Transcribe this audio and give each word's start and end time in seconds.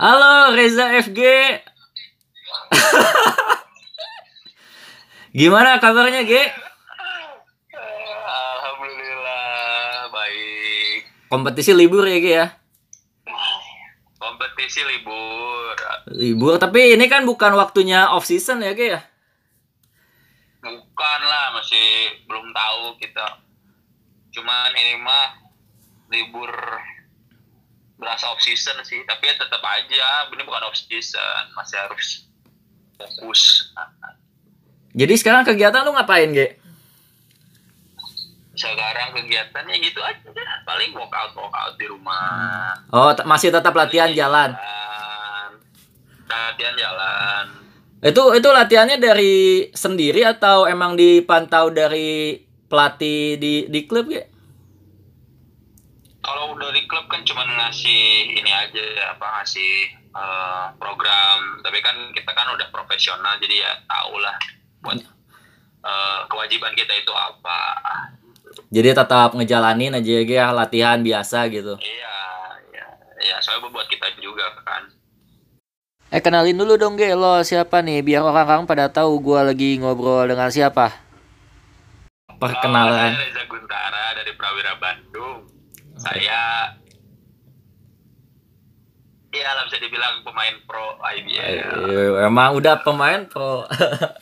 Halo 0.00 0.56
Reza 0.56 0.96
FG. 0.96 1.20
Gimana 5.36 5.76
kabarnya, 5.76 6.24
Ge? 6.24 6.40
Alhamdulillah 8.24 10.08
baik. 10.08 11.04
Kompetisi 11.28 11.76
libur 11.76 12.08
ya, 12.08 12.16
Ge 12.16 12.32
ya? 12.32 12.48
Kompetisi 14.16 14.80
libur. 14.88 15.76
Libur, 16.16 16.56
tapi 16.56 16.96
ini 16.96 17.04
kan 17.04 17.28
bukan 17.28 17.52
waktunya 17.60 18.08
off 18.08 18.24
season 18.24 18.64
ya, 18.64 18.72
Ge 18.72 18.96
ya? 18.96 19.04
Bukan 20.64 21.20
lah, 21.28 21.52
masih 21.60 22.24
belum 22.24 22.48
tahu 22.56 22.96
kita. 22.96 23.36
Cuman 24.32 24.72
ini 24.80 24.96
mah 24.96 25.44
libur 26.08 26.48
berasa 28.00 28.32
off 28.32 28.40
season 28.40 28.80
sih, 28.80 29.04
tapi 29.04 29.28
ya 29.28 29.36
tetap 29.36 29.60
aja 29.60 30.32
ini 30.32 30.42
bukan 30.42 30.64
off 30.64 30.74
season, 30.74 31.52
masih 31.52 31.76
harus 31.76 32.24
fokus. 32.96 33.70
Jadi 34.96 35.14
sekarang 35.20 35.44
kegiatan 35.44 35.84
lu 35.84 35.92
ngapain, 35.92 36.32
Ge? 36.32 36.56
Sekarang 38.56 39.14
kegiatannya 39.14 39.76
gitu 39.84 40.00
aja, 40.00 40.32
paling 40.64 40.90
workout 40.96 41.36
workout 41.36 41.76
di 41.76 41.86
rumah. 41.86 42.74
Oh, 42.90 43.12
masih 43.28 43.52
tetap 43.52 43.76
latihan 43.76 44.10
jalan. 44.10 44.56
Jalan. 44.56 45.50
Latihan 46.26 46.74
jalan. 46.74 47.44
Itu 48.00 48.32
itu 48.32 48.48
latihannya 48.48 48.96
dari 48.96 49.68
sendiri 49.76 50.24
atau 50.24 50.64
emang 50.64 50.96
dipantau 50.96 51.68
dari 51.68 52.40
pelatih 52.66 53.36
di 53.36 53.68
di 53.68 53.80
klub, 53.84 54.08
Ge? 54.08 54.39
Kalau 56.30 56.54
dari 56.54 56.86
klub 56.86 57.10
kan 57.10 57.26
cuma 57.26 57.42
ngasih 57.42 58.38
ini 58.38 58.50
aja 58.54 58.86
apa 59.10 59.26
ngasih 59.42 59.72
eh, 60.14 60.64
program 60.78 61.58
tapi 61.66 61.82
kan 61.82 61.98
kita 62.14 62.30
kan 62.30 62.54
udah 62.54 62.70
profesional 62.70 63.34
jadi 63.42 63.66
ya 63.66 63.72
tau 63.90 64.14
lah 64.22 64.38
buat 64.86 65.02
eh, 65.82 66.20
kewajiban 66.30 66.72
kita 66.78 66.94
itu 66.94 67.10
apa 67.10 67.58
Jadi 68.70 68.94
tetap 68.94 69.34
ngejalanin 69.34 69.94
aja 69.98 70.10
ya, 70.10 70.22
ya, 70.26 70.46
latihan 70.54 70.98
biasa 71.02 71.50
gitu. 71.50 71.74
iya 71.82 72.18
iya 72.70 72.86
iya 73.18 73.36
soalnya 73.42 73.70
buat 73.70 73.86
kita 73.90 74.14
juga 74.22 74.46
kan 74.62 74.86
Eh 76.10 76.18
kenalin 76.18 76.58
dulu 76.58 76.74
dong 76.74 76.98
Ge, 76.98 77.14
lo 77.14 77.38
siapa 77.46 77.86
nih? 77.86 78.02
Biar 78.02 78.26
orang-orang 78.26 78.66
pada 78.66 78.90
tahu 78.90 79.22
gua 79.22 79.46
lagi 79.46 79.78
ngobrol 79.78 80.26
dengan 80.26 80.50
siapa. 80.50 80.90
Oh, 82.26 82.34
Perkenalan. 82.34 83.14
saya 83.14 83.30
Reza 83.30 83.46
Guntara 83.46 84.18
dari 84.18 84.34
Prawira 84.34 84.74
Bandung 84.82 85.09
saya 86.00 86.72
Iya 89.30 89.46
lah 89.54 89.62
bisa 89.62 89.78
dibilang 89.78 90.26
pemain 90.26 90.58
pro 90.66 90.98
IBL. 90.98 91.54
Eh, 91.86 92.26
Emang 92.26 92.58
udah 92.58 92.82
pemain 92.82 93.22
pro. 93.30 93.62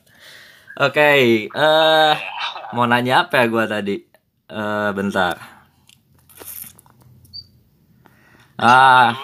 Oke, 0.85 1.49
eh 1.49 2.15
mau 2.77 2.85
nanya 2.85 3.25
apa 3.25 3.41
ya 3.41 3.45
gua 3.49 3.65
tadi? 3.65 3.97
Eh 4.53 4.91
bentar. 4.93 5.41
Ah, 8.61 9.17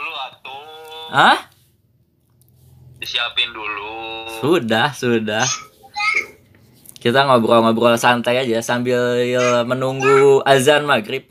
ah? 1.12 1.38
disiapin 2.96 3.52
dulu. 3.52 4.24
Sudah, 4.40 4.88
sudah. 4.96 5.44
Kita 6.96 7.28
ngobrol-ngobrol 7.28 8.00
santai 8.00 8.40
aja 8.40 8.64
sambil 8.64 9.20
menunggu 9.68 10.40
azan 10.48 10.88
maghrib. 10.88 11.28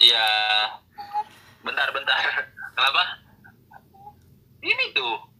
Iya. 0.00 0.28
Bentar, 1.60 1.90
bentar. 1.92 2.16
Kenapa? 2.72 3.02
Ini 4.64 4.84
tuh. 4.96 5.30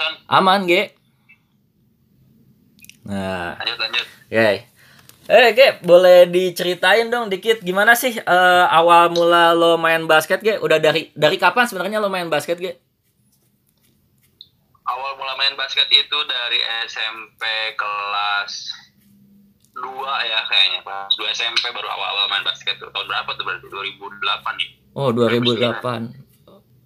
Son? 0.00 0.12
Aman, 0.32 0.64
Ge. 0.64 0.96
Nah, 3.04 3.60
Lanjut 3.60 3.76
lanjut. 3.76 4.06
Oke. 4.32 4.50
Eh, 5.30 5.48
Ge, 5.54 5.68
boleh 5.84 6.26
diceritain 6.26 7.06
dong 7.12 7.28
dikit 7.28 7.60
gimana 7.60 7.92
sih 7.92 8.16
eh, 8.16 8.64
awal 8.72 9.12
mula 9.12 9.52
lo 9.52 9.76
main 9.76 10.08
basket, 10.08 10.40
Ge? 10.40 10.56
Udah 10.56 10.80
dari 10.80 11.12
dari 11.12 11.36
kapan 11.36 11.68
sebenarnya 11.68 12.00
lo 12.00 12.08
main 12.08 12.32
basket, 12.32 12.56
Ge? 12.56 12.80
Awal 14.88 15.20
mula 15.20 15.36
main 15.36 15.54
basket 15.54 15.86
itu 15.92 16.18
dari 16.26 16.58
SMP 16.88 17.44
kelas 17.76 18.52
2 19.76 19.84
ya 20.26 20.40
kayaknya. 20.48 20.80
Kelas 20.82 21.14
2 21.14 21.36
SMP 21.36 21.64
baru 21.76 21.86
awal-awal 21.92 22.26
main 22.26 22.42
basket 22.42 22.80
tuh. 22.80 22.90
Tahun 22.90 23.06
berapa 23.06 23.30
tuh 23.36 23.44
berarti? 23.44 23.66
2008 23.68 24.58
nih. 24.58 24.70
Oh, 24.98 25.14
2008. 25.14 26.30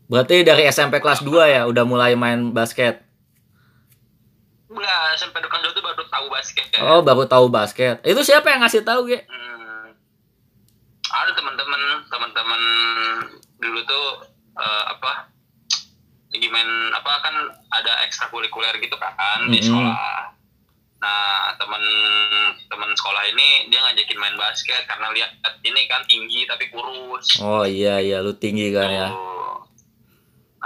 Berarti 0.05 0.45
dari 0.45 0.69
SMP 0.69 1.01
kelas 1.01 1.25
2 1.25 1.49
ya 1.49 1.65
udah 1.65 1.85
mulai 1.89 2.13
main 2.13 2.53
basket. 2.53 3.04
Enggak, 4.75 5.03
SMP 5.15 5.39
kelas 5.39 5.71
2 5.71 5.77
tuh 5.79 5.85
baru 5.87 6.03
tahu 6.11 6.27
basket. 6.27 6.67
Oh, 6.83 7.01
baru 7.07 7.25
tahu 7.31 7.47
basket. 7.47 8.03
Itu 8.03 8.27
siapa 8.27 8.51
yang 8.51 8.67
ngasih 8.67 8.83
tahu, 8.83 9.07
Ge? 9.07 9.23
Hmm. 9.31 9.95
Ada 11.15 11.31
teman-teman, 11.39 11.83
teman-teman 12.11 12.63
dulu 13.63 13.81
tuh 13.87 14.07
eh, 14.59 14.85
apa? 14.91 15.31
Lagi 16.35 16.49
main 16.51 16.67
apa 16.91 17.23
kan 17.23 17.35
ada 17.71 18.03
ekstrakurikuler 18.03 18.75
gitu 18.83 18.99
kan 18.99 19.47
di 19.47 19.63
Mm-mm. 19.63 19.71
sekolah. 19.71 20.35
Nah, 20.99 21.55
teman 21.55 21.85
teman 22.67 22.91
sekolah 22.99 23.23
ini 23.31 23.71
dia 23.71 23.79
ngajakin 23.79 24.19
main 24.19 24.35
basket 24.35 24.83
karena 24.91 25.15
lihat 25.15 25.31
ini 25.63 25.87
kan 25.87 26.03
tinggi 26.11 26.43
tapi 26.51 26.67
kurus. 26.75 27.39
Oh, 27.39 27.63
iya 27.63 28.03
iya, 28.03 28.19
lu 28.19 28.35
tinggi 28.35 28.75
kan 28.75 28.91
ya. 28.91 29.07
Tuh. 29.15 29.71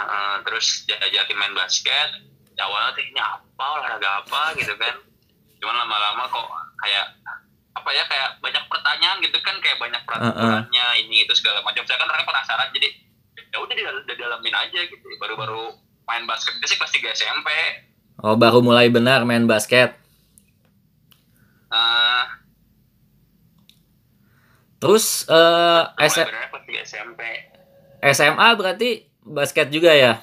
Heeh, 0.01 0.33
terus 0.49 0.89
diajakin 0.89 1.37
main 1.37 1.53
basket. 1.53 2.25
Awalnya 2.59 2.91
tuh 2.91 3.05
ini 3.05 3.17
apa 3.17 3.65
olahraga 3.73 4.11
apa 4.19 4.41
gitu 4.55 4.75
kan. 4.75 4.95
Cuman 5.57 5.75
lama-lama 5.77 6.27
kok 6.27 6.47
kayak 6.77 7.07
apa 7.73 7.89
ya 7.89 8.03
kayak 8.05 8.29
banyak 8.39 8.65
pertanyaan 8.67 9.19
gitu 9.21 9.39
kan 9.39 9.55
kayak 9.59 9.79
banyak 9.79 10.03
peraturannya 10.05 10.87
ini 10.99 11.23
itu 11.23 11.33
segala 11.33 11.63
macam. 11.63 11.83
Saya 11.83 11.97
kan 11.97 12.07
orangnya 12.07 12.27
penasaran 12.27 12.69
jadi 12.71 12.89
ya 13.49 13.59
udah 13.59 13.75
didal- 13.75 14.05
didalamin 14.05 14.55
aja 14.57 14.81
gitu. 14.85 15.07
Baru-baru 15.17 15.73
main 16.05 16.25
basket 16.25 16.57
itu 16.57 16.67
sih 16.67 16.77
kelas 16.77 16.93
3 16.93 17.11
SMP. 17.13 17.49
Oh, 18.19 18.35
baru 18.35 18.59
mulai 18.59 18.91
benar 18.91 19.23
main 19.23 19.47
basket. 19.47 19.95
Nah, 21.69 22.27
Terus 24.79 25.27
mulai 25.27 26.07
S- 26.07 26.15
benernya 26.17 26.49
kelas 26.49 26.65
3 26.65 26.81
SMP. 26.85 27.21
SMA 28.01 28.49
berarti 28.55 28.91
basket 29.21 29.69
juga 29.69 29.91
ya? 29.91 30.23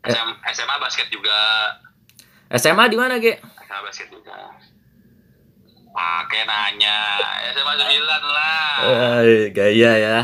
SM, 0.00 0.28
SMA 0.56 0.76
basket 0.80 1.08
juga. 1.12 1.36
SMA 2.56 2.88
di 2.88 2.96
mana, 2.96 3.20
Ge? 3.20 3.36
SMA 3.36 3.80
basket 3.84 4.08
juga. 4.08 4.32
Pakai 5.92 6.42
nanya. 6.48 7.20
SMA 7.52 7.72
9 7.76 8.08
lah. 8.08 8.72
Eh, 9.20 9.52
gaya 9.52 9.92
ya. 10.00 10.18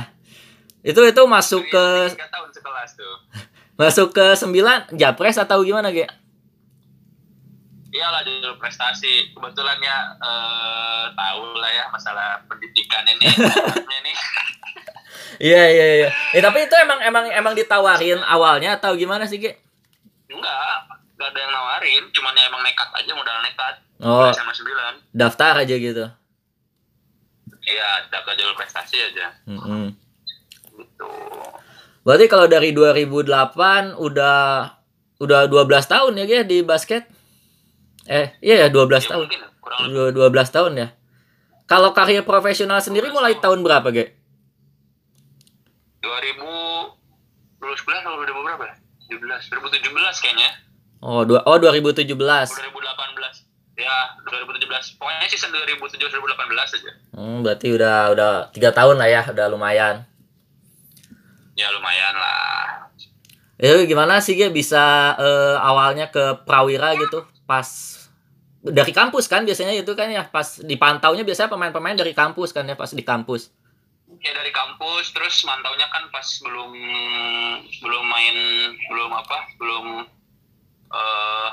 Itu 0.81 1.05
itu 1.05 1.23
masuk 1.29 1.67
ke 1.69 1.85
Tiga 2.15 2.31
tahun 2.31 2.49
sekelas 2.55 2.91
tuh. 2.97 3.15
masuk 3.81 4.09
ke 4.17 4.27
9 4.33 4.97
Japres 4.97 5.37
atau 5.37 5.61
gimana, 5.61 5.93
Ge? 5.93 6.09
Iyalah 7.93 8.25
di 8.25 8.41
prestasi. 8.57 9.37
Kebetulan 9.37 9.77
ya 9.85 9.99
eh, 10.17 11.05
tahu 11.13 11.61
lah 11.61 11.69
ya 11.69 11.85
masalah 11.93 12.41
pendidikan 12.49 13.05
ini. 13.05 13.29
ini 14.01 14.13
Iya, 15.37 15.65
iya, 15.69 15.87
iya. 16.01 16.09
Eh, 16.33 16.41
tapi 16.41 16.65
itu 16.65 16.75
emang 16.81 16.97
emang 17.05 17.29
emang 17.29 17.53
ditawarin 17.53 18.25
awalnya 18.25 18.81
atau 18.81 18.97
gimana 18.97 19.29
sih, 19.29 19.37
Ge? 19.37 19.66
Enggak, 20.29 20.57
enggak 21.13 21.29
ada 21.29 21.39
yang 21.39 21.53
nawarin, 21.53 22.03
cuman 22.11 22.33
ya 22.33 22.45
emang 22.45 22.63
nekat 22.63 22.89
aja 22.93 23.13
modal 23.13 23.39
nekat. 23.41 23.75
Oh, 23.99 24.29
SMA 24.29 24.53
9. 24.53 25.01
daftar 25.11 25.55
aja 25.59 25.75
gitu. 25.75 26.05
Iya, 27.63 27.89
daftar 28.07 28.33
jalur 28.33 28.55
prestasi 28.55 28.97
aja. 28.97 29.27
Mm-mm. 29.45 29.91
Gitu. 30.73 31.11
Berarti 32.03 32.27
kalau 32.27 32.47
dari 32.47 32.71
2008 32.71 33.27
udah 33.97 34.39
udah 35.17 35.41
12 35.45 35.57
tahun 35.87 36.13
ya, 36.15 36.25
Ge, 36.25 36.41
di 36.45 36.59
basket? 36.61 37.09
Eh, 38.05 38.37
iya 38.39 38.63
ya 38.63 38.69
12 38.69 39.03
Ya, 39.03 39.11
tahun. 39.11 39.25
mungkin 39.25 39.41
kurang 39.59 39.79
lebih 39.83 40.13
Dua- 40.13 40.31
12 40.31 40.49
tahun 40.49 40.73
ya. 40.77 40.89
Kalau 41.65 41.91
karir 41.91 42.23
profesional 42.23 42.79
sendiri 42.79 43.11
mulai 43.11 43.35
tahun 43.37 43.59
berapa, 43.61 43.91
Ge? 43.91 44.15
2000 45.99 46.39
lulus 47.59 47.81
kuliah 47.83 47.99
tahun 48.01 48.17
2000 48.21 48.47
berapa? 48.47 48.65
17, 49.17 49.53
2017 49.53 50.23
kayaknya. 50.23 50.51
Oh, 51.01 51.25
dua, 51.25 51.41
oh 51.45 51.57
2017. 51.57 52.07
Oh, 52.09 52.17
2018. 52.17 53.45
ya 53.77 53.93
2017 54.25 54.97
pokoknya 54.97 55.29
season 55.29 55.53
2017 55.53 56.01
2018 56.01 56.81
aja 56.81 56.93
Hmm, 57.13 57.45
berarti 57.45 57.77
udah 57.77 58.09
udah 58.09 58.31
tiga 58.49 58.73
tahun 58.73 58.97
lah 58.97 59.05
ya, 59.05 59.23
udah 59.29 59.53
lumayan. 59.53 60.01
ya 61.53 61.69
lumayan 61.69 62.17
lah 62.17 62.89
Eh 63.57 63.85
gimana 63.85 64.21
sih 64.21 64.33
Ge 64.33 64.49
bisa 64.49 65.13
eh, 65.17 65.57
awalnya 65.57 66.09
ke 66.09 66.45
Prawira 66.45 66.93
gitu 66.93 67.25
pas 67.45 67.65
dari 68.61 68.93
kampus 68.97 69.29
kan 69.29 69.45
biasanya 69.45 69.73
itu 69.73 69.93
kan 69.93 70.09
ya 70.09 70.25
pas 70.25 70.61
dipantaunya 70.61 71.25
biasanya 71.25 71.53
pemain-pemain 71.53 71.97
dari 71.97 72.13
kampus 72.13 72.53
kan 72.53 72.65
ya 72.65 72.77
pas 72.77 72.93
di 72.93 73.01
kampus. 73.01 73.53
Ya 74.17 74.33
dari 74.33 74.51
kampus 74.51 75.11
terus 75.11 75.35
mantaunya 75.43 75.87
kan 75.89 76.07
pas 76.09 76.25
belum 76.41 76.73
belum 77.79 78.05
main 78.07 78.37
belum 78.87 79.11
apa 79.13 79.39
belum 79.57 79.87
eh 80.89 81.49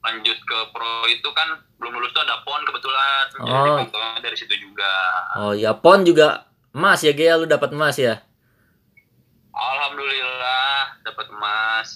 lanjut 0.00 0.38
ke 0.40 0.58
pro 0.72 1.04
itu 1.06 1.28
kan 1.32 1.48
belum 1.76 1.92
lulus 1.92 2.12
tuh 2.12 2.24
ada 2.24 2.40
pon 2.40 2.60
kebetulan 2.64 3.24
jadi 3.30 3.48
Oh. 3.52 3.64
dipantaunya 3.76 4.20
dari 4.20 4.36
situ 4.36 4.54
juga 4.56 4.92
Oh 5.36 5.52
ya 5.52 5.72
PON 5.72 6.04
juga 6.04 6.48
emas 6.72 7.00
ya 7.00 7.12
Ge 7.12 7.28
ya 7.28 7.36
lu 7.36 7.44
dapat 7.44 7.72
emas 7.72 7.96
ya. 7.96 8.20
alhamdulillah 9.50 10.96
dapat 11.02 11.26
emas 11.30 11.88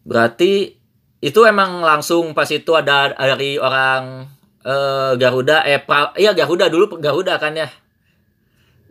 Berarti 0.00 0.80
itu 1.20 1.40
emang 1.44 1.84
langsung 1.84 2.32
pas 2.32 2.48
itu 2.48 2.72
ada 2.72 3.12
dari 3.12 3.60
orang 3.60 4.24
eh, 4.64 5.12
Garuda 5.16 5.60
eh 5.62 5.76
pra, 5.76 6.16
iya 6.16 6.32
Garuda 6.32 6.72
dulu 6.72 6.96
Garuda 6.96 7.36
kan 7.36 7.52
ya. 7.52 7.68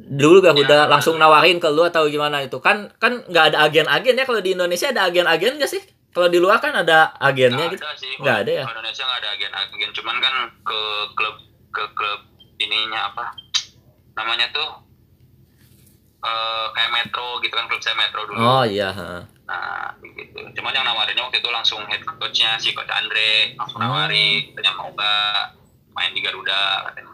Dulu 0.01 0.39
Garuda 0.39 0.77
Ya. 0.77 0.87
langsung 0.87 1.15
nawarin 1.15 1.57
ke 1.57 1.67
lu 1.67 1.83
atau 1.83 2.05
gimana 2.05 2.39
itu? 2.39 2.55
Kan 2.57 2.87
kan 2.95 3.19
nggak 3.21 3.45
ada 3.51 3.57
agen-agen 3.63 4.15
ya 4.15 4.23
kalau 4.23 4.39
di 4.39 4.51
Indonesia 4.51 4.87
ada 4.87 5.05
agen-agen 5.05 5.55
nggak 5.55 5.67
sih? 5.67 5.83
Kalau 6.09 6.25
di 6.25 6.37
luar 6.37 6.57
kan 6.57 6.73
ada 6.73 7.11
agennya 7.17 7.59
nggak 7.59 7.73
gitu. 7.73 7.83
ada 7.83 7.95
sih 7.95 8.11
Nggak 8.17 8.37
ada 8.39 8.51
ya? 8.53 8.63
Kalau 8.63 8.73
Indonesia 8.77 9.03
nggak 9.03 9.19
ada 9.19 9.29
agen 9.29 9.51
agen 9.53 9.89
cuman 9.93 10.15
kan 10.17 10.33
ke 10.61 10.79
klub 11.13 11.35
ke 11.69 11.83
klub 11.93 12.19
ininya 12.57 12.99
apa 13.07 13.25
namanya 14.15 14.47
tuh 14.49 14.69
eh 16.19 16.65
kayak 16.69 16.91
Metro 16.91 17.39
gitu 17.39 17.53
kan 17.53 17.65
klub 17.65 17.79
saya 17.79 17.95
Metro 17.95 18.21
dulu 18.25 18.35
Oh 18.37 18.63
iya, 18.63 18.91
heeh. 18.91 19.21
nah 19.45 19.87
gitu 20.03 20.35
cuman 20.53 20.71
yang 20.71 20.83
nawarinnya 20.83 21.23
waktu 21.23 21.39
itu 21.39 21.49
langsung 21.49 21.81
head 21.85 22.03
coachnya 22.03 22.53
si 22.55 22.69
coach 22.69 22.89
Andre 22.89 23.55
langsung 23.55 23.79
Oh. 23.79 23.85
nawari 23.85 24.51
katanya 24.51 24.75
mau 24.75 24.91
nggak 24.91 25.35
main 25.89 26.11
di 26.11 26.21
Garuda 26.21 26.59
katanya 26.85 27.08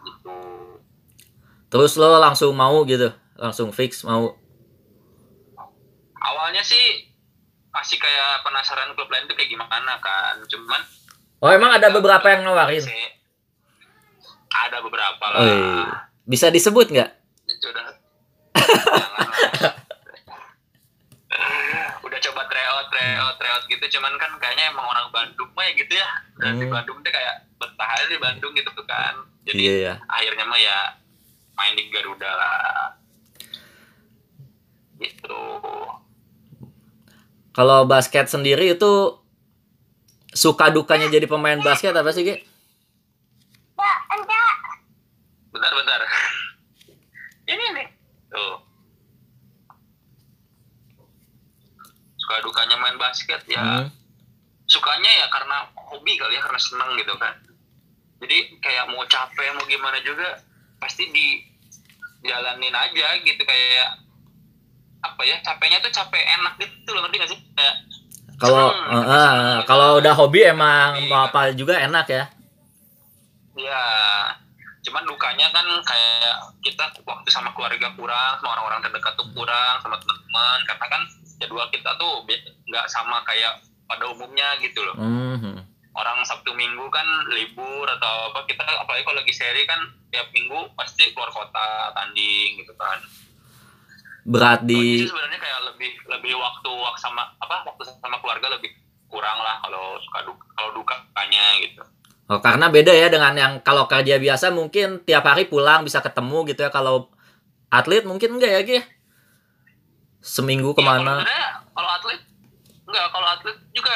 Terus 1.66 1.92
lo 1.94 2.16
langsung 2.16 2.52
mau 2.52 2.84
gitu, 2.84 3.08
langsung 3.34 3.70
fix 3.70 4.02
mau. 4.02 4.34
awalnya 6.16 6.58
sih 6.60 7.06
masih 7.68 7.96
kayak 7.96 8.42
penasaran 8.42 8.90
klub 8.92 9.06
lain 9.06 9.24
tuh 9.24 9.34
kayak 9.34 9.46
gimana 9.48 9.94
kan 9.96 10.34
cuman 10.42 10.82
Oh 11.38 11.46
emang 11.48 11.70
ada 11.70 11.86
beberapa 11.88 12.26
yang 12.26 12.42
nawarin. 12.42 12.80
sih 12.80 13.04
ada 14.48 14.80
beberapa 14.80 15.22
lah 15.22 15.38
Oh 15.38 15.46
iya. 15.46 15.86
Bisa 16.24 16.48
disebut 16.48 16.88
nggak? 16.88 17.10
udah 22.00 22.18
lah. 22.18 22.22
coba 22.24 22.42
tryout 22.48 22.86
tryout 22.88 23.34
tryout 23.36 23.64
gitu 23.68 23.84
cuman 23.92 24.12
kan 24.16 24.30
kayaknya 24.36 24.66
emang 24.68 24.82
orang 24.82 25.06
Bandung 25.08 25.50
mah 25.52 25.62
ya 25.62 25.72
gitu 25.76 25.94
ya 25.94 26.10
dan 26.38 26.56
di 26.56 26.64
Hmm. 26.64 26.74
Bandung 26.74 26.98
tuh 26.98 27.12
kayak 27.12 27.34
betah 27.56 27.86
aja 27.88 28.06
di 28.08 28.18
Bandung 28.18 28.50
gitu 28.52 28.70
tuh 28.72 28.82
kan 28.84 29.14
jadi 29.44 29.54
Iya 29.56 29.74
ya. 29.76 29.94
akhirnya 30.08 30.44
mah 30.44 30.58
ya 30.58 30.78
main 31.56 31.72
di 31.74 31.88
Garuda 31.88 32.30
lah. 32.30 32.88
Gitu. 35.00 35.42
Kalau 37.56 37.88
basket 37.88 38.28
sendiri 38.28 38.76
itu 38.76 38.92
suka 40.36 40.68
dukanya 40.68 41.08
jadi 41.08 41.24
pemain 41.24 41.56
basket 41.64 41.96
apa 41.96 42.12
sih, 42.12 42.24
Ge? 42.24 42.36
bentar 45.56 45.72
bentar. 45.72 46.00
Ini 47.48 47.64
nih. 47.72 47.88
Tuh. 48.28 48.56
Suka 52.20 52.36
dukanya 52.44 52.76
main 52.76 53.00
basket 53.00 53.40
ya. 53.48 53.64
Hmm. 53.64 53.88
sukanya 54.66 55.06
ya 55.06 55.30
karena 55.30 55.62
hobi 55.78 56.18
kali 56.18 56.34
ya 56.34 56.42
karena 56.42 56.58
seneng 56.58 56.98
gitu 56.98 57.14
kan. 57.22 57.38
Jadi 58.18 58.58
kayak 58.58 58.90
mau 58.90 59.06
capek 59.06 59.54
mau 59.54 59.62
gimana 59.70 60.02
juga 60.02 60.42
pasti 60.86 61.10
di 61.10 61.42
jalanin 62.22 62.70
aja 62.70 63.06
gitu 63.20 63.42
kayak 63.42 63.98
apa 65.02 65.22
ya 65.22 65.36
capeknya 65.40 65.78
tuh 65.78 65.90
capek 65.90 66.22
enak 66.32 66.54
gitu 66.56 66.90
loh 66.90 67.02
ngerti 67.02 67.16
gak 67.18 67.30
sih 67.30 67.40
kayak 67.52 67.76
Kalau 68.36 68.68
seneng 68.70 69.02
gitu. 69.02 69.66
kalau 69.66 69.88
udah 69.96 70.14
hobi 70.14 70.40
emang 70.44 70.94
Hobi, 70.94 71.08
mau 71.08 71.26
kan. 71.26 71.28
apa 71.28 71.40
juga 71.52 71.74
enak 71.76 72.06
ya. 72.06 72.24
ya 73.56 73.82
cuman 74.80 75.02
dukanya 75.02 75.50
kan 75.50 75.66
kayak 75.82 76.34
kita 76.60 76.84
waktu 77.02 77.26
sama 77.26 77.50
keluarga 77.50 77.90
kurang 77.92 78.38
sama 78.38 78.54
orang-orang 78.54 78.78
terdekat 78.80 79.16
tuh 79.16 79.26
kurang 79.32 79.80
sama 79.80 79.96
teman-teman 79.96 80.58
karena 80.62 80.86
kan 80.86 81.02
jadwal 81.36 81.66
kita 81.68 81.90
tuh 81.96 82.22
nggak 82.66 82.86
sama 82.86 83.18
kayak 83.24 83.58
pada 83.84 84.06
umumnya 84.06 84.54
gitu 84.60 84.78
loh 84.80 84.94
Mhm. 84.94 85.58
Orang 85.96 86.20
Sabtu 86.22 86.52
Minggu 86.52 86.86
kan 86.92 87.04
libur 87.32 87.88
atau 87.88 88.30
apa 88.30 88.44
kita 88.44 88.62
apalagi 88.62 89.02
kalau 89.02 89.18
lagi 89.18 89.32
seri 89.32 89.64
kan 89.64 89.80
tiap 90.12 90.28
minggu 90.30 90.76
pasti 90.76 91.08
keluar 91.10 91.32
kota 91.32 91.90
tanding 91.92 92.60
gitu 92.60 92.76
kan 92.76 93.00
Berat 94.26 94.66
di 94.66 95.06
sebenarnya 95.06 95.38
kayak 95.38 95.60
lebih 95.72 95.90
lebih 96.10 96.32
waktu 96.36 96.70
waktu 96.70 97.00
sama 97.00 97.22
apa 97.38 97.62
waktu 97.64 97.86
sama 97.88 98.18
keluarga 98.18 98.52
lebih 98.52 98.74
kurang 99.06 99.38
lah 99.38 99.62
kalau 99.62 99.96
suka 100.02 100.26
duka 100.26 100.44
kalau 100.52 100.70
dukanya 100.74 101.44
gitu 101.62 101.82
Oh, 102.26 102.42
karena 102.42 102.66
beda 102.66 102.90
ya 102.90 103.06
dengan 103.06 103.38
yang 103.38 103.52
kalau 103.62 103.86
kerja 103.86 104.18
biasa 104.18 104.50
mungkin 104.50 104.98
tiap 105.06 105.22
hari 105.22 105.46
pulang 105.46 105.86
bisa 105.86 106.02
ketemu 106.02 106.42
gitu 106.50 106.66
ya. 106.66 106.74
Kalau 106.74 107.14
atlet 107.70 108.02
mungkin 108.02 108.34
enggak 108.34 108.50
ya, 108.50 108.60
Ge? 108.66 108.80
Seminggu 110.18 110.74
Iya, 110.74 110.78
ke 110.78 110.82
mana? 110.82 111.22
sebenarnya 111.22 111.46
kalau 111.70 111.90
atlet 111.94 112.20
enggak 112.82 113.06
kalau 113.14 113.28
atlet 113.30 113.56
juga 113.70 113.94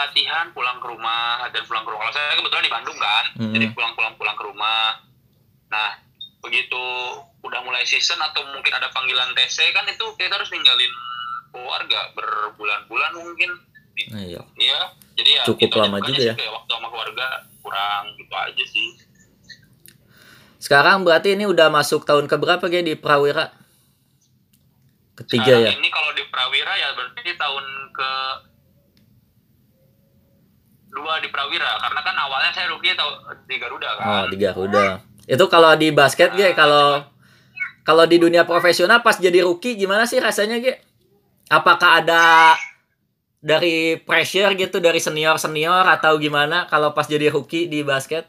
latihan 0.00 0.48
pulang 0.50 0.78
ke 0.78 0.86
rumah 0.86 1.22
dan 1.46 1.62
pulang 1.62 1.82
ke 1.82 1.90
rumah 1.90 2.02
kalau 2.02 2.14
saya 2.14 2.32
kebetulan 2.34 2.64
di 2.64 2.72
Bandung 2.72 2.96
kan 2.96 3.24
Mhm. 3.36 3.52
jadi 3.52 3.66
pulang 3.70 3.92
pulang 3.92 4.14
pulang 4.14 4.32
ke 4.32 4.42
rumah 4.42 4.96
nah 5.68 5.90
begitu 6.40 6.82
udah 7.40 7.60
mulai 7.60 7.84
season 7.84 8.16
atau 8.18 8.40
mungkin 8.48 8.72
ada 8.72 8.88
panggilan 8.88 9.32
TC 9.32 9.70
kan 9.70 9.84
itu 9.84 10.04
kita 10.14 10.32
harus 10.32 10.48
ninggalin 10.48 10.92
keluarga 11.50 12.00
berbulan-bulan 12.12 13.12
mungkin 13.14 13.50
Nah, 14.08 14.24
iya. 14.24 14.40
iya 14.56 14.80
jadi 15.12 15.30
ya 15.34 15.42
Cukup 15.44 15.76
lama 15.76 16.00
juga 16.00 16.16
ya. 16.22 16.32
kayak 16.32 16.48
waktu 16.50 16.70
sama 16.70 16.88
keluarga 16.88 17.26
kurang 17.60 18.04
gitu 18.16 18.32
aja 18.32 18.64
sih 18.66 18.88
Sekarang 20.56 21.02
berarti 21.02 21.32
ini 21.32 21.44
udah 21.44 21.68
masuk 21.68 22.04
tahun 22.04 22.24
ke 22.24 22.36
berapa, 22.36 22.60
Ge, 22.66 22.80
di 22.82 22.92
Prawira? 22.94 23.48
Ketiga 25.14 25.52
Sekarang 25.52 25.64
ya. 25.66 25.72
ini 25.74 25.88
kalau 25.88 26.10
di 26.12 26.24
Prawira 26.26 26.72
ya 26.74 26.88
berarti 26.92 27.32
tahun 27.34 27.64
ke 27.90 28.10
dua 30.90 31.22
di 31.22 31.30
Prawira 31.30 31.78
karena 31.78 32.00
kan 32.02 32.14
awalnya 32.18 32.50
saya 32.50 32.66
rookie 32.70 32.94
tahu 32.98 33.10
di 33.46 33.56
Garuda 33.56 33.88
kan 33.98 34.04
Oh, 34.04 34.24
di 34.26 34.36
Garuda. 34.36 34.98
Itu 35.30 35.46
kalau 35.46 35.78
di 35.78 35.94
basket, 35.94 36.34
Ge, 36.34 36.50
kalau 36.58 37.06
kalau 37.86 38.04
di 38.04 38.18
dunia 38.18 38.42
profesional 38.42 39.00
pas 39.00 39.14
jadi 39.16 39.46
rookie 39.46 39.78
gimana 39.78 40.04
sih 40.04 40.18
rasanya, 40.18 40.58
Ge? 40.58 40.82
Apakah 41.46 42.02
ada 42.02 42.54
dari 43.38 43.96
pressure 44.02 44.52
gitu 44.58 44.82
dari 44.82 44.98
senior-senior 44.98 45.86
atau 45.86 46.18
gimana 46.18 46.66
kalau 46.66 46.90
pas 46.92 47.06
jadi 47.06 47.30
rookie 47.30 47.70
di 47.70 47.86
basket? 47.86 48.26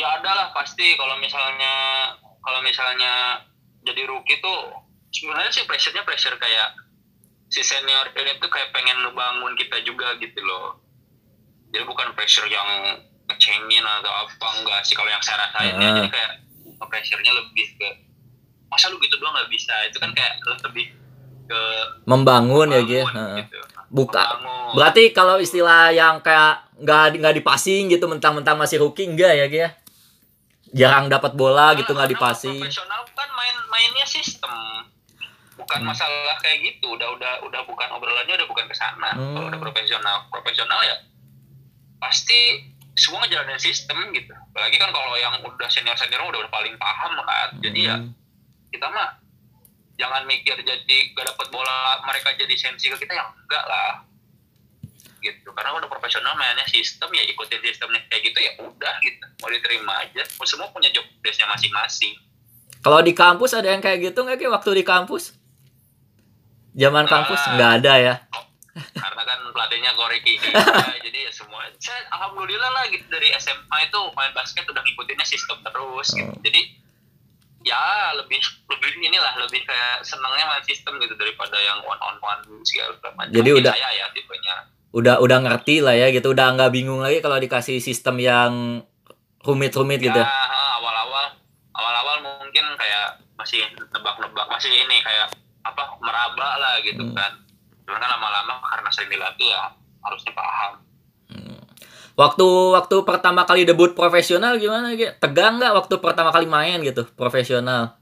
ya 0.00 0.16
ada 0.16 0.30
lah 0.32 0.48
pasti 0.56 0.96
kalau 0.96 1.20
misalnya 1.20 1.74
kalau 2.40 2.64
misalnya 2.64 3.44
jadi 3.84 4.08
rookie 4.08 4.40
tuh 4.40 4.72
sebenarnya 5.12 5.52
sih 5.52 5.68
pressure-nya 5.68 6.08
pressure 6.08 6.40
kayak 6.40 6.72
si 7.50 7.60
senior 7.60 8.06
ini 8.12 8.38
tuh 8.38 8.46
kayak 8.46 8.70
pengen 8.70 9.02
ngebangun 9.02 9.52
kita 9.54 9.82
juga 9.82 10.14
gitu 10.16 10.38
loh 10.40 10.78
jadi 11.68 11.82
bukan 11.82 12.14
pressure 12.14 12.46
yang 12.46 12.98
ngecengin 13.26 13.82
atau 13.82 14.12
apa 14.20 14.46
enggak 14.56 14.80
sih 14.82 14.94
kalau 14.94 15.06
yang 15.06 15.20
saya 15.20 15.38
rasain 15.40 15.74
ya 15.74 15.82
Ah. 15.82 15.94
jadi 15.96 16.08
kayak 16.08 16.30
pressure-nya 16.80 17.30
lebih 17.30 17.66
ke 17.74 17.88
masa 18.66 18.86
lu 18.86 18.98
gitu 18.98 19.14
doang 19.16 19.30
nggak 19.32 19.46
bisa 19.48 19.74
itu 19.84 19.98
kan 19.98 20.10
kayak 20.10 20.34
lebih 20.64 20.90
ke 21.44 21.60
Membangun 22.04 22.70
ya, 22.70 22.80
Ge. 22.80 23.02
bangun 23.02 23.14
Heeh. 23.16 23.36
gitu. 23.42 23.58
Buka. 23.88 24.22
Membangun. 24.32 24.72
Berarti 24.72 25.02
kalau 25.10 25.36
istilah 25.36 25.90
yang 25.90 26.18
kayak 26.20 26.62
nggak 26.78 27.18
nggak 27.18 27.34
dipasing 27.36 27.90
gitu 27.90 28.06
mentang-mentang 28.06 28.54
masih 28.54 28.78
rookie 28.78 29.04
enggak 29.04 29.34
ya, 29.34 29.46
Ge? 29.46 29.66
Jarang 30.72 31.06
dapat 31.06 31.34
bola 31.34 31.74
gitu 31.74 31.90
nggak 31.90 32.14
dipasing. 32.14 32.62
Profesional 32.62 33.02
kan 33.10 33.28
main 33.28 33.56
mainnya 33.66 34.06
sistem. 34.06 34.54
Bukan 35.70 35.86
Hmm. 35.86 35.94
masalah 35.94 36.34
kayak 36.42 36.66
gitu. 36.66 36.90
Udah 36.90 37.14
udah 37.14 37.46
udah 37.46 37.62
bukan 37.62 37.86
obrolannya 37.94 38.34
udah 38.34 38.48
bukan 38.50 38.66
ke 38.66 38.74
sana. 38.74 39.14
Hmm. 39.14 39.38
Kalau 39.38 39.46
udah 39.46 39.60
profesional, 39.62 40.26
profesional 40.26 40.82
ya 40.82 40.98
pasti 41.96 42.66
semua 42.92 43.22
ngejalanin 43.22 43.54
sistem 43.56 44.10
gitu. 44.10 44.34
Apalagi 44.50 44.76
kan 44.76 44.90
kalau 44.90 45.14
yang 45.14 45.38
udah 45.38 45.70
senior 45.70 45.94
senior 45.94 46.26
udah, 46.26 46.42
udah 46.42 46.50
paling 46.50 46.74
paham 46.74 47.14
kan. 47.22 47.54
Jadi 47.62 47.86
ya 47.86 47.94
Hmm. 47.96 48.10
kita 48.68 48.86
mah 48.86 49.14
jangan 49.94 50.26
mikir 50.26 50.58
jadi 50.58 50.96
gak 51.12 51.26
dapat 51.28 51.46
bola 51.48 52.02
mereka 52.02 52.34
jadi 52.34 52.50
sensi 52.52 52.88
ke 52.88 52.98
kita 52.98 53.14
yang 53.14 53.30
enggak 53.30 53.62
lah. 53.62 54.02
gitu 55.20 55.52
karena 55.52 55.76
udah 55.76 55.84
profesional 55.84 56.32
mainnya 56.32 56.64
sistem 56.64 57.12
ya 57.12 57.20
ikutin 57.28 57.60
sistemnya 57.60 58.00
kayak 58.08 58.24
gitu 58.24 58.40
ya 58.40 58.56
udah 58.56 58.94
gitu 58.98 59.20
mau 59.36 59.52
diterima 59.52 59.92
aja 60.00 60.24
semua 60.40 60.72
punya 60.72 60.88
job 60.88 61.04
desknya 61.20 61.44
masing-masing 61.46 62.16
Kalau 62.80 63.04
di 63.04 63.12
kampus 63.12 63.52
ada 63.52 63.68
yang 63.68 63.84
kayak 63.84 64.00
gitu 64.00 64.16
nggak 64.16 64.40
Ge 64.40 64.48
waktu 64.48 64.70
di 64.72 64.80
kampus? 64.80 65.36
Zaman 66.72 67.04
kampus 67.04 67.40
Ah. 67.40 67.52
nggak 67.54 67.72
ada 67.78 67.94
ya. 67.96 68.14
karena 68.70 69.22
kan 69.24 69.38
pelatihnya 69.50 69.92
Koreki 69.92 70.38
juga 70.38 70.62
jadi 71.04 71.18
ya 71.20 71.30
semua 71.30 71.58
saya 71.76 72.06
alhamdulillah 72.08 72.70
lah 72.70 72.86
gitu 72.86 73.02
dari 73.08 73.28
SMA 73.34 73.76
itu 73.82 73.98
main 74.14 74.30
basket 74.30 74.62
udah 74.64 74.78
ngikutinnya 74.78 75.26
sistem 75.26 75.58
terus 75.60 76.08
gitu. 76.10 76.24
Oh. 76.24 76.38
jadi 76.40 76.60
ya 77.60 77.82
lebih 78.14 78.38
lebih 78.70 78.90
inilah 79.02 79.36
lebih 79.38 79.60
kayak 79.62 80.00
senangnya 80.00 80.46
main 80.46 80.62
sistem 80.62 80.96
gitu 80.96 81.12
daripada 81.12 81.58
yang 81.58 81.82
one 81.82 81.98
on 81.98 82.16
one 82.20 82.40
segala 82.62 82.94
macam 83.12 83.28
Jadi 83.32 83.50
udah- 83.52 83.74
saya 83.74 83.90
ya 83.92 84.06
tipenya 84.10 84.56
Udah 84.90 85.18
udah 85.18 85.38
ngerti 85.40 85.78
lah 85.78 85.94
ya 85.94 86.10
gitu. 86.10 86.30
Udah 86.30 86.50
nggak 86.50 86.70
bingung 86.70 86.98
lagi 86.98 87.18
kalau 87.18 87.36
dikasih 87.36 87.78
sistem 87.78 88.18
yang 88.18 88.82
rumit-rumit 89.40 89.98
gitu. 90.00 90.14
ya 90.14 90.26
awal-awal 90.76 91.30
awal-awal 91.72 92.16
mungkin 92.20 92.64
kayak 92.74 93.18
masih 93.34 93.62
nebak-nebak 93.88 94.46
masih 94.46 94.70
ini 94.70 94.98
kayak 95.00 95.30
apa 95.60 95.82
meraba 96.00 96.56
lah 96.56 96.74
gitu 96.80 97.02
Hmm. 97.02 97.14
kan 97.14 97.32
cuman 97.84 97.98
kan 97.98 98.10
lama-lama 98.16 98.60
karena 98.64 98.88
sering 98.88 99.10
dilatih 99.10 99.48
ya 99.50 99.72
harusnya 100.00 100.32
paham 100.32 100.72
Waktu 102.18 102.44
waktu 102.76 102.96
pertama 103.08 103.48
kali 103.48 103.64
debut 103.64 103.96
profesional 103.96 104.60
gimana 104.60 104.92
Ge? 104.92 105.16
Tegang 105.16 105.56
nggak 105.56 105.72
waktu 105.72 105.94
pertama 106.04 106.28
kali 106.28 106.44
main 106.44 106.84
gitu 106.84 107.08
profesional? 107.16 107.96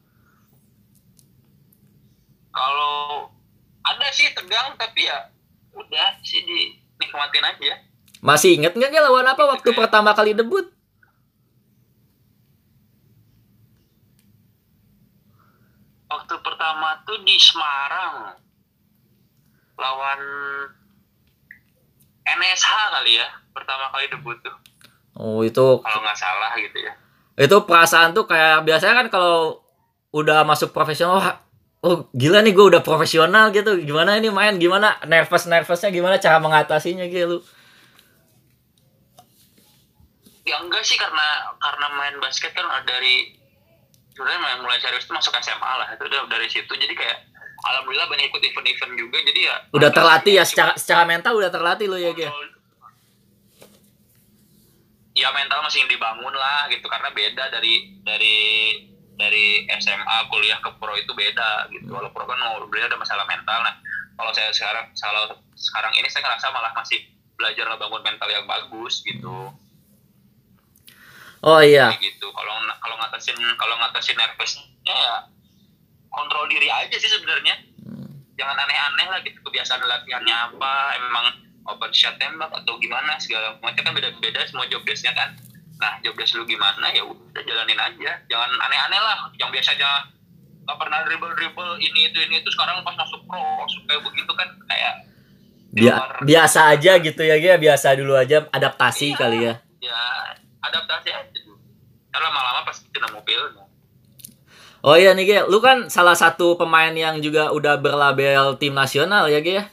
kalau 2.50 3.30
ada 3.86 4.08
sih 4.10 4.34
tegang 4.34 4.74
tapi 4.74 5.06
ya 5.06 5.30
udah 5.70 6.18
sih 6.26 6.42
dinikmatin 6.42 7.46
aja 7.46 7.74
Masih 8.18 8.58
inget 8.58 8.74
nggak 8.74 8.90
lawan 8.98 9.30
apa 9.30 9.46
waktu 9.46 9.70
pertama 9.70 10.10
kali 10.10 10.34
debut? 10.34 10.66
Waktu 16.08 16.34
pertama 16.40 16.98
tuh 17.04 17.20
di 17.22 17.36
Semarang. 17.36 18.34
Lawan 19.78 20.20
NSH 22.26 22.70
kali 22.98 23.22
ya 23.22 23.28
pertama 23.54 23.88
kali 23.94 24.10
debut 24.10 24.36
tuh. 24.42 24.56
Oh 25.14 25.46
itu 25.46 25.78
kalau 25.80 26.00
nggak 26.02 26.18
salah 26.18 26.52
gitu 26.58 26.78
ya. 26.82 26.92
Itu 27.38 27.62
perasaan 27.62 28.10
tuh 28.10 28.26
kayak 28.26 28.66
biasanya 28.66 29.06
kan 29.06 29.08
kalau 29.14 29.62
udah 30.10 30.42
masuk 30.42 30.74
profesional 30.74 31.22
wah, 31.22 31.38
oh 31.86 32.10
gila 32.10 32.42
nih 32.42 32.50
gue 32.50 32.66
udah 32.74 32.82
profesional 32.82 33.54
gitu. 33.54 33.78
Gimana 33.78 34.18
ini 34.18 34.34
main? 34.34 34.58
Gimana? 34.58 34.98
Nervous 35.06 35.46
nervousnya 35.46 35.94
gimana? 35.94 36.18
Cara 36.18 36.42
mengatasinya 36.42 37.06
gitu. 37.06 37.38
Ya 40.42 40.58
enggak 40.58 40.82
sih 40.82 40.98
karena 40.98 41.54
karena 41.62 41.86
main 41.94 42.16
basket 42.18 42.50
kan 42.56 42.66
dari 42.82 43.38
sebenarnya 44.18 44.58
mulai 44.58 44.82
serius 44.82 45.06
itu 45.06 45.14
masuk 45.14 45.30
SMA 45.38 45.72
lah 45.78 45.87
itu 45.94 46.02
udah 46.02 46.26
dari 46.26 46.50
situ. 46.50 46.72
Jadi 46.75 46.90
kayak 46.90 47.30
alhamdulillah 47.70 48.10
banyak 48.10 48.34
ikut 48.34 48.42
event-event 48.42 48.92
juga 48.98 49.18
jadi 49.22 49.40
ya 49.46 49.56
udah 49.78 49.90
terlatih 49.94 50.34
ya 50.42 50.44
secara 50.46 50.75
secara 50.75 51.06
mental 51.06 51.38
udah 51.38 51.54
terlatih 51.54 51.87
lo 51.87 51.94
ya 51.94 52.10
kontrol- 52.10 52.50
ya? 55.14 55.30
Mental 55.30 55.62
masih 55.62 55.87
dibangun 55.87 56.34
lah 56.34 56.66
gitu. 56.66 56.90
Karena 56.90 57.14
beda 57.14 57.44
dari 57.54 57.94
dari 58.02 58.37
dari 59.14 59.70
SMA 59.78 60.18
kuliah 60.34 60.58
ke 60.58 60.70
pro 60.82 60.98
itu 60.98 61.14
beda 61.14 61.70
gitu. 61.70 61.94
Kalau 61.94 62.10
pro 62.10 62.26
kan 62.26 62.42
beliau 62.66 62.90
ada 62.90 62.98
masalah 62.98 63.22
mental. 63.30 63.62
Nah 63.62 63.78
kalau 64.18 64.34
saya 64.34 64.50
sekarang 64.50 64.90
kalau 64.98 65.38
sekarang 65.54 65.94
ini 65.94 66.10
saya 66.10 66.26
ngerasa 66.26 66.50
malah 66.50 66.75
masih 66.75 67.06
belajar 67.38 67.70
bangun 67.78 68.02
mental 68.02 68.28
yang 68.34 68.46
bagus 68.50 69.06
gitu 69.06 69.54
oh 71.42 71.61
iya. 71.61 71.92
Kayak 71.92 72.02
gitu. 72.02 72.26
Kalau 72.30 72.54
kalau 72.78 72.97
ngatasin 72.99 73.37
kalau 73.54 73.75
ngatasin 73.78 74.16
nervousnya 74.16 74.64
ya 74.95 75.14
kontrol 76.09 76.47
diri 76.49 76.66
aja 76.66 76.95
sih 76.95 77.07
sebenarnya. 77.07 77.54
Jangan 78.38 78.54
aneh-aneh 78.54 79.07
lah 79.11 79.18
gitu. 79.23 79.38
Kebiasaan 79.42 79.83
latihannya 79.83 80.35
apa 80.35 80.73
emang 80.97 81.26
open 81.68 81.90
shot 81.92 82.16
tembak 82.16 82.49
atau 82.54 82.78
gimana 82.78 83.18
segala 83.18 83.59
macam 83.59 83.83
kan 83.83 83.92
beda-beda 83.92 84.40
semua 84.47 84.64
job 84.66 84.83
desknya 84.87 85.12
kan. 85.12 85.35
Nah 85.78 85.99
job 86.02 86.14
desk 86.14 86.38
lu 86.38 86.47
gimana 86.47 86.90
ya 86.90 87.02
udah 87.02 87.42
jalanin 87.42 87.78
aja. 87.78 88.11
Jangan 88.26 88.50
aneh-aneh 88.59 89.00
lah. 89.02 89.18
Yang 89.37 89.59
biasanya 89.59 89.90
nggak 90.68 90.78
pernah 90.78 91.00
dribble 91.00 91.33
dribble 91.33 91.80
ini 91.80 92.12
itu 92.12 92.18
ini 92.21 92.45
itu 92.45 92.50
sekarang 92.52 92.85
pas 92.85 92.92
masuk 92.92 93.25
pro 93.25 93.40
langsung 93.40 93.80
kayak 93.88 94.04
begitu 94.04 94.33
kan 94.37 94.49
kayak 94.68 94.95
Bia- 95.68 96.21
biasa 96.21 96.73
aja 96.73 96.97
gitu 96.97 97.25
ya 97.25 97.37
Ge? 97.40 97.57
biasa 97.57 97.97
dulu 97.97 98.12
aja 98.16 98.45
adaptasi 98.52 99.12
Iya. 99.12 99.16
kali 99.16 99.38
ya 99.45 99.45
ya 99.49 99.54
adaptasi 100.68 101.08
aja 101.10 101.38
dulu 101.44 101.58
karena 102.12 102.26
lama-lama 102.30 102.60
pasti 102.68 102.87
nemu 102.92 103.20
feelnya 103.25 103.64
oh 104.82 104.94
iya 104.94 105.14
nih 105.14 105.25
Ge. 105.26 105.38
Lu 105.50 105.58
kan 105.58 105.90
salah 105.90 106.14
satu 106.14 106.54
pemain 106.54 106.92
yang 106.94 107.18
juga 107.18 107.50
udah 107.50 107.78
berlabel 107.80 108.54
tim 108.62 108.75
nasional 108.75 109.26
ya 109.26 109.42
Ge? 109.42 109.64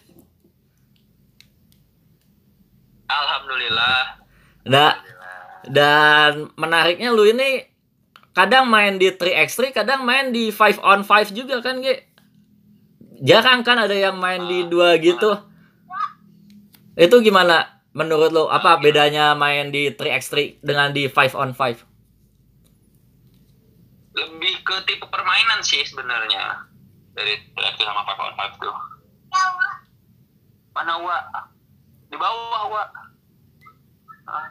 Alhamdulillah. 3.06 4.00
Nah. 4.66 4.94
Dan 5.66 6.54
menariknya 6.62 7.10
lu 7.10 7.26
ini 7.26 7.66
kadang 8.38 8.70
main 8.70 9.02
di 9.02 9.10
3x3, 9.10 9.74
kadang 9.74 10.06
main 10.06 10.30
di 10.30 10.54
5 10.54 10.78
on 10.78 11.02
5 11.02 11.34
juga 11.34 11.58
kan, 11.66 11.82
Ge? 11.82 12.06
Jarang 13.26 13.66
kan 13.66 13.82
ada 13.82 13.98
yang 13.98 14.22
main 14.22 14.46
di 14.46 14.70
dua 14.70 14.94
gitu. 15.02 15.34
Itu 16.94 17.18
gimana 17.26 17.75
menurut 17.96 18.30
lu? 18.30 18.46
Apa 18.46 18.78
bedanya 18.78 19.32
main 19.34 19.72
di 19.72 19.90
3x3 19.90 20.60
dengan 20.60 20.92
di 20.92 21.08
5 21.08 21.34
on 21.34 21.56
5? 21.56 21.96
lebih 24.16 24.64
ke 24.64 24.76
tipe 24.88 25.04
permainan 25.12 25.60
sih 25.60 25.84
sebenarnya 25.84 26.64
dari 27.12 27.36
React 27.52 27.84
sama 27.84 28.02
Five 28.08 28.22
on 28.22 28.34
Five 28.34 28.54
tuh 28.56 28.76
mana 30.72 30.96
Wa 30.96 31.20
di 32.08 32.16
bawah 32.16 32.64
Wa 32.72 32.84
Hah? 34.26 34.48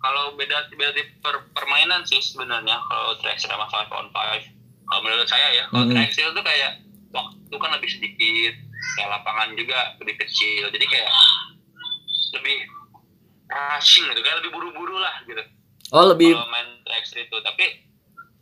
kalau 0.00 0.32
beda 0.32 0.72
beda 0.72 0.96
tipe 0.96 1.12
per- 1.20 1.44
permainan 1.52 2.08
sih 2.08 2.24
sebenarnya 2.24 2.80
kalau 2.88 3.20
track 3.20 3.36
sama 3.36 3.68
Five 3.68 3.92
on 3.92 4.08
Five 4.16 4.48
kalau 4.88 5.00
menurut 5.04 5.28
saya 5.28 5.52
ya 5.52 5.64
kalau 5.68 5.84
Mhm. 5.84 5.92
track 5.92 6.10
tuh 6.16 6.40
kayak 6.40 6.80
waktu 7.12 7.52
kan 7.52 7.70
lebih 7.76 7.90
sedikit 7.92 8.54
kayak 8.96 9.08
lapangan 9.12 9.52
juga 9.60 9.92
lebih 10.00 10.16
kecil 10.24 10.72
jadi 10.72 10.86
kayak 10.88 11.12
lebih 12.38 12.58
rushing 13.48 14.04
gitu 14.12 14.20
kayak 14.20 14.38
lebih 14.44 14.52
buru-buru 14.54 14.96
lah 15.00 15.14
gitu. 15.24 15.42
Oh, 15.92 16.04
lebih 16.04 16.36
kalau 16.36 16.48
main 16.52 16.68
track 16.84 17.04
itu. 17.16 17.36
Tapi 17.40 17.64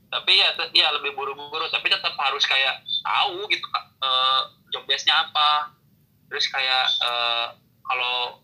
tapi 0.06 0.32
ya 0.38 0.48
ya 0.74 0.88
lebih 0.98 1.14
buru-buru. 1.14 1.66
Tapi 1.70 1.86
tetap 1.86 2.14
harus 2.18 2.44
kayak 2.46 2.82
tahu 3.06 3.46
gitu 3.50 3.66
eh, 4.02 4.40
job 4.74 4.84
desk-nya 4.90 5.30
apa. 5.30 5.74
Terus 6.26 6.46
kayak 6.50 6.86
eh, 7.06 7.46
kalau 7.86 8.42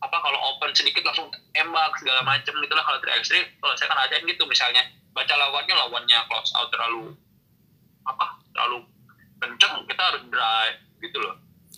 apa 0.00 0.16
kalau 0.16 0.38
open 0.56 0.72
sedikit 0.72 1.04
langsung 1.06 1.28
tembak 1.54 1.92
segala 2.02 2.26
macem 2.26 2.54
gitu 2.56 2.74
lah. 2.74 2.82
Kalau 2.82 2.98
3x3 2.98 3.62
kalau 3.62 3.74
saya 3.78 3.88
kan 3.90 4.00
ajain 4.08 4.26
gitu 4.26 4.42
misalnya 4.48 4.82
baca 5.14 5.34
lawannya 5.34 5.74
lawannya 5.74 6.18
close 6.30 6.54
out 6.54 6.70
terlalu 6.70 7.14
apa 8.06 8.38
terlalu 8.54 8.86
kenceng 9.42 9.84
kita 9.86 10.02
harus 10.02 10.22
drive 10.30 10.78
gitu 11.02 11.18
loh 11.18 11.36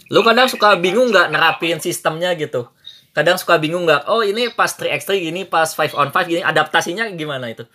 lu 0.09 0.21
kadang 0.25 0.49
suka 0.51 0.75
bingung 0.81 1.13
nggak 1.13 1.31
nerapin 1.31 1.79
sistemnya 1.79 2.35
gitu. 2.35 2.67
Kadang 3.13 3.37
suka 3.37 3.61
bingung 3.61 3.85
nggak? 3.85 4.09
Oh, 4.09 4.25
ini 4.25 4.49
pas 4.51 4.73
3x3 4.73 5.21
gini, 5.21 5.45
pas 5.45 5.69
5 5.69 5.93
on 5.95 6.09
5 6.09 6.31
gini, 6.33 6.41
adaptasinya 6.41 7.13
gimana 7.13 7.53
itu? 7.53 7.69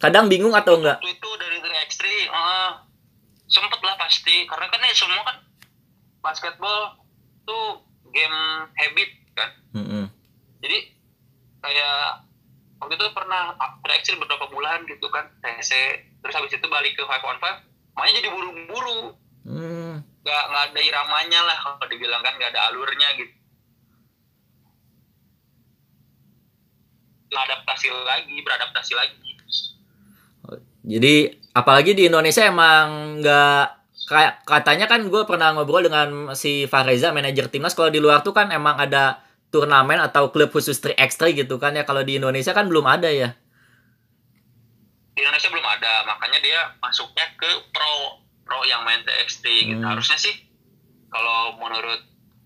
Kadang 0.00 0.32
bingung 0.32 0.56
atau 0.56 0.80
enggak? 0.80 0.98
waktu 1.04 1.12
itu 1.20 1.30
dari 1.36 1.56
3x3 1.60 2.02
eh, 2.02 2.70
sempet 3.44 3.80
lah 3.84 3.94
pasti 4.00 4.48
karena 4.48 4.66
kan 4.72 4.80
ya 4.82 4.94
semua 4.96 5.22
kan 5.22 5.36
basketball 6.18 6.96
tuh 7.44 7.84
game 8.08 8.40
habit 8.72 9.10
kan 9.36 9.50
Mm-mm. 9.76 10.04
jadi 10.64 10.78
kayak 11.60 12.24
waktu 12.80 12.94
itu 12.96 13.06
pernah 13.12 13.52
3x3 13.84 14.16
beberapa 14.16 14.48
bulan 14.48 14.88
gitu 14.88 15.06
kan 15.12 15.28
TC 15.44 15.72
terus 16.24 16.34
habis 16.34 16.56
itu 16.56 16.66
balik 16.66 16.96
ke 16.96 17.04
5 17.04 17.20
on 17.20 17.38
5 17.38 17.94
mainnya 17.94 18.20
jadi 18.20 18.30
buru-buru 18.32 19.14
Hmm. 19.44 19.73
Nggak 20.24 20.44
nggak 20.48 20.64
ada 20.72 20.80
iramanya 20.80 21.40
lah 21.44 21.56
kalau 21.60 21.84
dibilang 21.84 22.24
kan 22.24 22.32
nggak 22.40 22.56
ada 22.56 22.72
alurnya 22.72 23.08
gitu. 23.20 23.34
Adaptasi 27.34 27.92
lagi 27.92 28.36
beradaptasi 28.40 28.92
lagi. 28.96 29.20
Jadi 30.84 31.14
apalagi 31.56 31.92
di 31.96 32.08
Indonesia 32.08 32.44
emang 32.44 33.20
nggak 33.20 33.64
kayak 34.04 34.44
katanya 34.44 34.86
kan 34.88 35.00
gue 35.08 35.22
pernah 35.24 35.56
ngobrol 35.56 35.80
dengan 35.80 36.32
si 36.36 36.68
Fareza 36.68 37.08
manajer 37.08 37.48
timnas 37.48 37.72
kalau 37.72 37.88
di 37.88 38.00
luar 38.00 38.20
tuh 38.20 38.36
kan 38.36 38.52
emang 38.52 38.76
ada 38.76 39.24
turnamen 39.48 39.96
atau 39.96 40.28
klub 40.28 40.52
khusus 40.52 40.76
3x3 40.80 41.44
gitu 41.44 41.56
kan 41.60 41.76
ya. 41.76 41.84
Kalau 41.84 42.04
di 42.04 42.20
Indonesia 42.20 42.52
kan 42.52 42.68
belum 42.68 42.84
ada 42.88 43.08
ya. 43.12 43.32
di 45.14 45.22
Indonesia 45.22 45.46
belum 45.46 45.62
ada 45.62 46.02
makanya 46.10 46.42
dia 46.42 46.60
masuknya 46.82 47.22
ke 47.38 47.46
pro 47.70 48.23
pro 48.44 48.60
yang 48.68 48.84
main 48.84 49.00
TXT 49.02 49.44
gitu. 49.72 49.80
Hmm. 49.80 49.96
harusnya 49.96 50.20
sih 50.20 50.34
kalau 51.08 51.56
menurut 51.58 52.00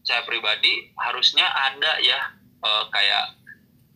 saya 0.07 0.25
pribadi 0.25 0.95
harusnya 0.97 1.45
ada 1.45 2.01
ya 2.01 2.19
eh, 2.65 2.85
kayak 2.89 3.25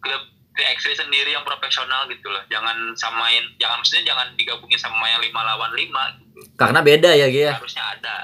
klub 0.03 0.23
3x3 0.53 1.09
sendiri 1.09 1.33
yang 1.33 1.47
profesional 1.49 2.05
gitu 2.13 2.29
loh. 2.29 2.45
Jangan 2.53 2.93
samain 2.93 3.41
jangan 3.57 3.81
maksudnya 3.81 4.13
jangan 4.13 4.27
digabungin 4.37 4.77
sama 4.77 5.09
yang 5.09 5.25
lima 5.25 5.41
lawan 5.41 5.73
lima 5.73 6.13
gitu. 6.21 6.45
Karena 6.61 6.85
beda 6.85 7.17
ya, 7.17 7.27
Ge. 7.33 7.49
ya. 7.49 7.57
harusnya 7.57 7.85
ada. 7.97 8.17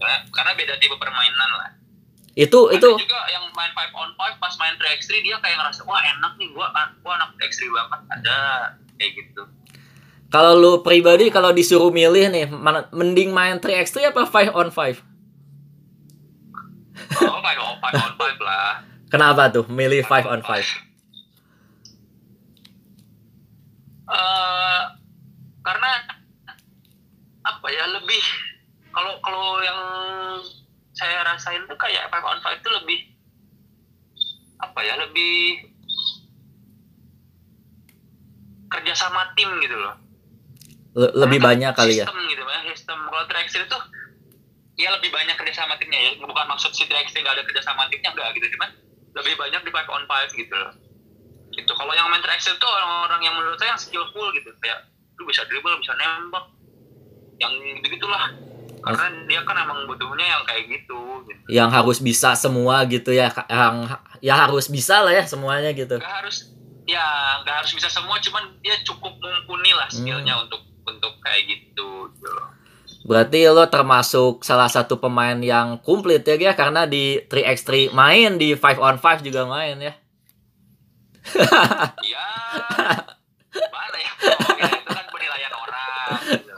Ya, 0.00 0.16
karena 0.32 0.52
beda 0.56 0.80
tipe 0.80 0.96
permainan 0.96 1.50
lah. 1.60 1.70
Itu 2.34 2.72
ada 2.72 2.80
itu. 2.80 2.90
juga 2.96 3.20
yang 3.28 3.44
main 3.52 3.70
5 3.76 3.92
on 3.92 4.10
5 4.16 4.40
pas 4.42 4.54
main 4.56 4.74
3x3 4.80 5.20
dia 5.20 5.36
kayak 5.38 5.56
ngerasa 5.60 5.84
wah 5.84 6.00
enak 6.00 6.32
nih 6.40 6.48
gua 6.56 6.72
gua 7.04 7.12
anak 7.20 7.36
3x3 7.36 7.62
banget. 7.68 8.00
Ada 8.08 8.36
kayak 8.96 9.12
gitu 9.20 9.44
kalau 10.34 10.58
lu 10.58 10.72
pribadi 10.82 11.30
kalau 11.30 11.54
disuruh 11.54 11.94
milih 11.94 12.26
nih, 12.34 12.50
mana, 12.50 12.90
mending 12.90 13.30
main 13.30 13.62
3x3 13.62 14.10
apa 14.10 14.26
5 14.26 14.50
on 14.50 14.66
5? 14.74 14.98
oh 17.22 17.38
5 17.38 17.54
on 17.62 17.78
5 17.78 18.02
on 18.02 18.14
5 18.18 18.42
lah 18.42 18.82
Kenapa 19.14 19.46
tuh 19.54 19.62
milih 19.70 20.02
5 20.02 20.26
on 20.26 20.42
5? 20.42 20.58
eh 24.04 24.82
karena 25.64 25.92
apa 27.40 27.66
ya 27.72 27.88
lebih 27.88 28.20
kalau 28.92 29.16
kalau 29.24 29.64
yang 29.64 29.80
saya 30.92 31.24
rasain 31.24 31.64
tuh 31.64 31.74
kayak 31.80 32.12
five 32.12 32.20
on 32.20 32.36
five 32.44 32.60
itu 32.60 32.68
lebih 32.68 33.00
apa 34.60 34.80
ya 34.84 35.00
lebih 35.00 35.66
kerja 38.68 38.92
sama 38.92 39.32
tim 39.34 39.48
gitu 39.64 39.72
loh 39.80 40.03
lebih 40.94 41.38
Karena 41.42 41.48
banyak 41.50 41.72
kali 41.74 41.94
ya. 41.98 42.06
sistem 42.06 42.18
gitu 42.30 42.42
ya 42.46 42.60
sistem 42.70 42.98
kalau 43.10 43.24
3x3 43.26 43.66
itu 43.66 43.78
ya 44.74 44.88
lebih 44.94 45.10
banyak 45.10 45.36
kerja 45.38 45.54
sama 45.62 45.74
timnya 45.78 46.00
ya. 46.00 46.10
Bukan 46.18 46.46
maksud 46.46 46.70
si 46.74 46.86
3x3 46.86 47.22
nggak 47.22 47.34
ada 47.34 47.44
kerja 47.46 47.62
sama 47.62 47.86
timnya 47.90 48.10
enggak 48.14 48.30
gitu. 48.38 48.46
Cuman 48.58 48.70
lebih 49.14 49.34
banyak 49.38 49.60
di 49.62 49.70
five 49.70 49.90
on 49.90 50.04
five 50.06 50.30
gitu. 50.34 50.54
Loh 50.54 50.74
gitu. 51.54 51.72
Kalau 51.74 51.92
yang 51.94 52.10
main 52.10 52.22
3x3 52.22 52.58
itu 52.58 52.66
orang-orang 52.66 53.20
yang 53.22 53.34
menurut 53.38 53.58
saya 53.58 53.74
yang 53.74 53.80
skillful 53.80 54.26
gitu. 54.34 54.50
Kayak 54.58 54.90
lu 55.18 55.24
bisa 55.30 55.46
dribble 55.46 55.78
bisa 55.78 55.94
nembak. 55.94 56.44
Yang 57.38 57.52
gitu 57.82 57.98
gitulah 57.98 58.30
karena 58.84 59.08
dia 59.24 59.40
kan 59.48 59.56
emang 59.56 59.88
butuhnya 59.88 60.28
yang 60.28 60.42
kayak 60.44 60.68
gitu, 60.68 61.24
gitu. 61.24 61.40
Yang 61.48 61.70
harus 61.72 61.98
bisa 62.04 62.36
semua 62.36 62.84
gitu 62.84 63.16
ya. 63.16 63.32
Yang 63.48 63.96
ya 64.20 64.34
harus 64.44 64.68
bisa 64.68 65.00
lah 65.00 65.14
ya 65.14 65.24
semuanya 65.24 65.72
gitu. 65.72 65.96
Gak 65.96 66.16
harus 66.20 66.52
ya 66.84 67.40
nggak 67.40 67.64
harus 67.64 67.72
bisa 67.72 67.88
semua. 67.88 68.20
Cuman 68.20 68.60
dia 68.60 68.76
cukup 68.84 69.16
mumpuni 69.16 69.72
lah 69.72 69.88
skillnya 69.88 70.36
untuk 70.36 70.60
untuk 70.86 71.12
kayak 71.24 71.42
gitu 71.48 72.12
gitu 72.12 72.28
loh. 72.30 72.48
Berarti 73.04 73.44
lo 73.52 73.68
termasuk 73.68 74.40
salah 74.40 74.68
satu 74.68 74.96
pemain 74.96 75.36
yang 75.36 75.76
komplit 75.84 76.24
ya, 76.24 76.40
Ge, 76.40 76.56
karena 76.56 76.88
di 76.88 77.20
3x3 77.28 77.92
main, 77.92 78.40
di 78.40 78.56
5 78.56 78.80
on 78.80 78.96
5 78.96 79.20
juga 79.20 79.44
main 79.44 79.76
ya. 79.76 79.92
ya 82.04 82.26
mana 83.72 83.96
ya 83.96 84.12
ya, 84.60 84.68
itu 84.76 84.90
kan 84.92 85.06
penilaian 85.08 85.52
orang 85.52 86.08
gitu. 86.28 86.52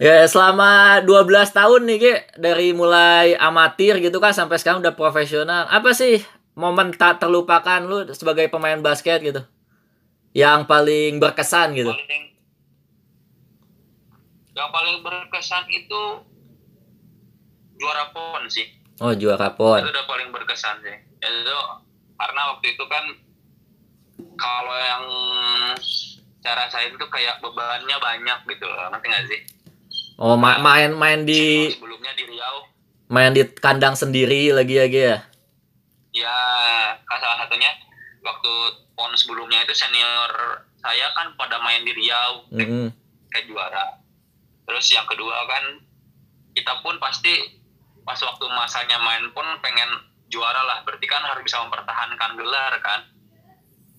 Ya 0.00 0.24
selama 0.26 1.02
12 1.02 1.50
tahun 1.50 1.80
nih 1.86 1.98
Ge 1.98 2.14
dari 2.38 2.74
mulai 2.74 3.34
amatir 3.38 4.02
gitu 4.02 4.18
kan 4.22 4.34
sampai 4.34 4.58
sekarang 4.58 4.82
udah 4.82 4.94
profesional. 4.98 5.66
Apa 5.70 5.94
sih 5.94 6.22
momen 6.58 6.90
tak 6.94 7.22
terlupakan 7.22 7.82
lu 7.86 8.06
sebagai 8.14 8.50
pemain 8.50 8.78
basket 8.82 9.22
gitu? 9.22 9.42
Yang 10.34 10.66
paling 10.70 11.18
berkesan 11.18 11.74
gitu. 11.74 11.90
paling 11.90 12.29
yang 14.60 14.70
paling 14.70 15.00
berkesan 15.00 15.64
itu 15.68 16.02
juara 17.74 18.12
pon 18.12 18.44
sih 18.46 18.68
Oh 19.00 19.12
juara 19.12 19.48
pon. 19.50 19.80
itu 19.80 19.88
udah 19.88 20.04
paling 20.04 20.28
berkesan 20.28 20.76
sih 20.80 20.96
itu 21.18 21.58
karena 22.14 22.40
waktu 22.52 22.66
itu 22.70 22.84
kan 22.84 23.04
kalau 24.36 24.76
yang 24.76 25.04
cara 26.40 26.68
saya 26.68 26.88
itu 26.88 27.06
kayak 27.06 27.40
bebannya 27.40 27.96
banyak 27.96 28.38
gitu 28.46 28.64
loh 28.64 28.88
ngerti 28.90 29.06
nggak 29.08 29.26
sih 29.26 29.40
Oh 30.16 30.36
ma- 30.36 30.60
main-main 30.60 31.24
di 31.24 31.72
sebelumnya 31.72 32.12
di 32.12 32.24
Riau 32.26 32.68
main 33.08 33.32
di 33.32 33.42
kandang 33.56 33.96
sendiri 33.96 34.52
lagi 34.52 34.76
ya 34.76 34.86
ya. 34.86 35.16
ya 36.12 36.38
salah 37.08 37.40
satunya 37.40 37.72
waktu 38.20 38.52
pon 38.92 39.16
sebelumnya 39.16 39.64
itu 39.64 39.72
senior 39.72 40.32
saya 40.76 41.08
kan 41.14 41.32
pada 41.34 41.56
main 41.58 41.80
di 41.80 41.92
Riau 41.94 42.44
Mm-mm. 42.52 42.92
kayak 43.30 43.48
juara 43.48 43.96
terus 44.70 44.86
yang 44.94 45.02
kedua 45.10 45.34
kan 45.50 45.82
kita 46.54 46.78
pun 46.86 46.94
pasti 47.02 47.58
pas 48.06 48.14
waktu 48.22 48.46
masanya 48.54 49.02
main 49.02 49.26
pun 49.34 49.42
pengen 49.58 49.90
juara 50.30 50.62
lah. 50.62 50.86
Berarti 50.86 51.10
kan 51.10 51.26
harus 51.26 51.42
bisa 51.42 51.58
mempertahankan 51.66 52.38
gelar 52.38 52.78
kan. 52.78 53.10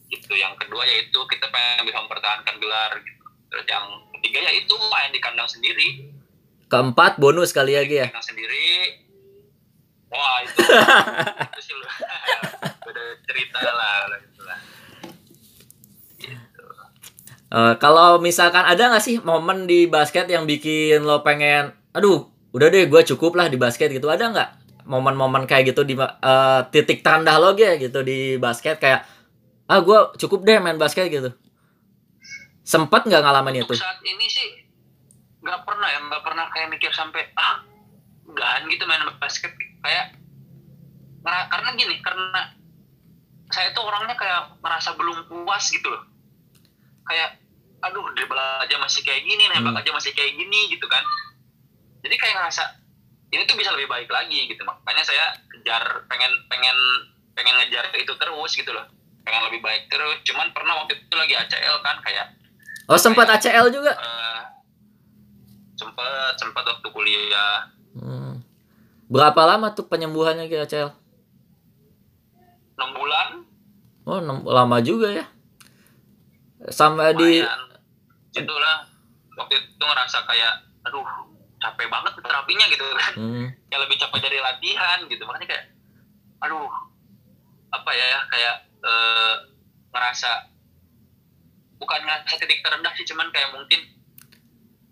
Itu 0.07 0.31
yang 0.39 0.55
kedua 0.55 0.88
yaitu 0.88 1.19
kita 1.27 1.51
pengen 1.51 1.84
bisa 1.84 1.99
mempertahankan 1.99 2.55
gelar 2.55 2.95
gitu. 3.03 3.19
terus 3.51 3.67
yang 3.67 3.84
ketiga 4.15 4.47
yaitu 4.47 4.71
main 4.88 5.12
di 5.12 5.19
kandang 5.19 5.51
sendiri. 5.51 6.07
Keempat 6.71 7.19
bonus 7.19 7.51
kali 7.51 7.75
ya? 7.75 7.84
Ge 7.84 7.99
ya. 7.99 8.07
kandang 8.07 8.23
sendiri. 8.31 8.67
Wah 10.07 10.39
itu 10.47 10.55
itu 11.51 11.60
sih 11.60 11.75
lu. 11.75 11.84
Beda 12.88 13.03
cerita 13.27 13.60
lah 13.60 14.07
gitu 14.23 14.41
lah 14.47 14.60
gitu. 16.21 16.65
Eh, 17.52 17.76
kalau 17.84 18.24
misalkan 18.24 18.64
ada 18.64 18.96
nggak 18.96 19.04
sih 19.04 19.20
momen 19.20 19.68
di 19.68 19.84
basket 19.92 20.24
yang 20.32 20.48
bikin 20.48 21.04
lo 21.04 21.20
pengen, 21.20 21.76
aduh, 21.92 22.32
udah 22.56 22.72
deh 22.72 22.88
gue 22.88 23.02
cukup 23.12 23.36
lah 23.36 23.52
di 23.52 23.60
basket 23.60 23.92
gitu, 23.92 24.08
ada 24.08 24.32
nggak 24.32 24.50
momen-momen 24.88 25.44
kayak 25.44 25.76
gitu 25.76 25.84
di 25.84 26.00
eh, 26.00 26.62
titik 26.72 27.04
terendah 27.04 27.36
lo 27.44 27.52
gitu 27.52 28.00
di 28.08 28.40
basket 28.40 28.80
kayak, 28.80 29.04
ah 29.68 29.80
gue 29.84 30.00
cukup 30.16 30.48
deh 30.48 30.64
main 30.64 30.80
basket 30.80 31.12
gitu. 31.12 31.36
Sempet 32.64 33.04
nggak 33.04 33.20
ngalamin 33.20 33.68
itu? 33.68 33.76
Saat 33.76 34.00
ini 34.00 34.32
sih 34.32 34.48
nggak 35.44 35.68
pernah 35.68 35.92
ya 35.92 36.00
nggak 36.08 36.24
pernah 36.24 36.46
kayak 36.56 36.72
mikir 36.72 36.92
sampai 36.96 37.36
ah 37.36 37.66
gahan 38.32 38.64
gitu 38.72 38.88
main 38.88 39.04
basket 39.20 39.52
kayak 39.82 40.16
karena 41.26 41.70
gini 41.76 42.00
karena 42.00 42.56
saya 43.52 43.74
tuh 43.76 43.84
orangnya 43.84 44.16
kayak 44.16 44.56
merasa 44.64 44.94
belum 44.96 45.28
puas 45.28 45.66
gitu 45.74 45.90
loh 45.90 46.06
kayak 47.10 47.40
aduh 47.82 48.06
dribble 48.12 48.38
aja 48.38 48.76
masih 48.78 49.02
kayak 49.02 49.22
gini 49.22 49.44
nembak 49.48 49.74
Hmm. 49.74 49.82
aja 49.82 49.91
masih 49.91 50.12
kayak 50.12 50.34
gini 50.34 50.70
gitu 50.70 50.86
kan 50.86 51.02
jadi 52.02 52.15
kayak 52.15 52.36
ngerasa 52.36 52.63
ini 53.30 53.44
tuh 53.44 53.56
bisa 53.56 53.72
lebih 53.72 53.88
baik 53.88 54.08
lagi 54.08 54.46
gitu 54.46 54.62
makanya 54.62 55.02
saya 55.02 55.26
kejar 55.48 55.82
pengen 56.06 56.30
pengen 56.48 56.78
pengen 57.32 57.56
ngejar 57.58 57.89
itu 57.94 58.12
terus 58.12 58.52
gitu 58.52 58.70
loh 58.70 58.86
pengen 59.22 59.46
lebih 59.46 59.60
baik 59.60 59.88
terus 59.88 60.22
cuman 60.24 60.50
pernah 60.50 60.78
waktu 60.78 60.96
itu 60.96 61.13
lagi 61.13 61.34
ACL 61.36 61.78
kan 61.80 61.98
kayak 62.02 62.28
Oh 62.86 62.98
sempat 62.98 63.24
ACL 63.30 63.72
juga? 63.72 63.94
eh 63.94 64.41
sempet 65.74 66.06
sempet 66.36 66.63
waktu 66.63 66.88
kuliah 66.88 67.65
Hmm. 67.91 68.39
Berapa 69.06 69.44
lama 69.46 69.72
tuh 69.72 69.84
penyembuhannya 69.86 70.46
Ge 70.46 70.60
ACL? 70.60 70.91
enam 72.74 72.89
bulan 72.91 73.30
Oh 74.04 74.20
nem- 74.20 74.44
lama 74.44 74.78
juga 74.80 75.12
ya. 75.13 75.26
Sampai 76.63 77.13
di, 77.13 77.39
lumayan 77.39 77.62
itulah 78.34 78.88
waktu 79.34 79.54
itu 79.58 79.84
ngerasa 79.84 80.24
kayak 80.24 80.54
aduh 80.82 81.08
capek 81.58 81.88
banget 81.88 82.12
terapinya 82.17 82.65
gitu 82.67 82.84
kan 82.89 83.13
Hmm. 83.13 83.46
kayak 83.70 83.82
lebih 83.86 83.98
capek 83.98 84.20
dari 84.22 84.39
latihan 84.39 85.00
gitu 85.06 85.24
makanya 85.24 85.48
kayak 85.52 85.65
aduh 86.39 86.70
apa 87.70 87.91
ya 87.91 88.20
kayak 88.28 88.56
eh, 88.82 89.36
ngerasa 89.89 90.32
bukan 91.78 92.00
ngerasa 92.00 92.36
titik 92.38 92.62
terendah 92.62 92.91
sih 92.94 93.06
cuman 93.06 93.30
kayak 93.30 93.52
mungkin 93.52 93.80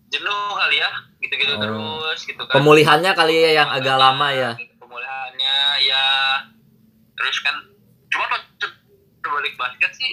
jenuh 0.09 0.49
kali 0.55 0.77
ya 0.77 0.89
gitu-gitu 1.19 1.53
Oh. 1.53 1.61
terus 1.61 2.19
gitu 2.23 2.41
kan 2.41 2.55
pemulihannya 2.55 3.11
kali 3.13 3.35
ya 3.39 3.51
yang 3.55 3.69
agak 3.69 3.93
lama 3.93 4.27
ya. 4.31 4.51
pemulihannya 4.75 5.57
ya 5.81 6.05
terus 7.13 7.37
kan 7.39 7.55
cuma 8.09 8.25
pas 8.27 8.41
berbalik 9.19 9.53
basket 9.53 9.91
sih 9.93 10.11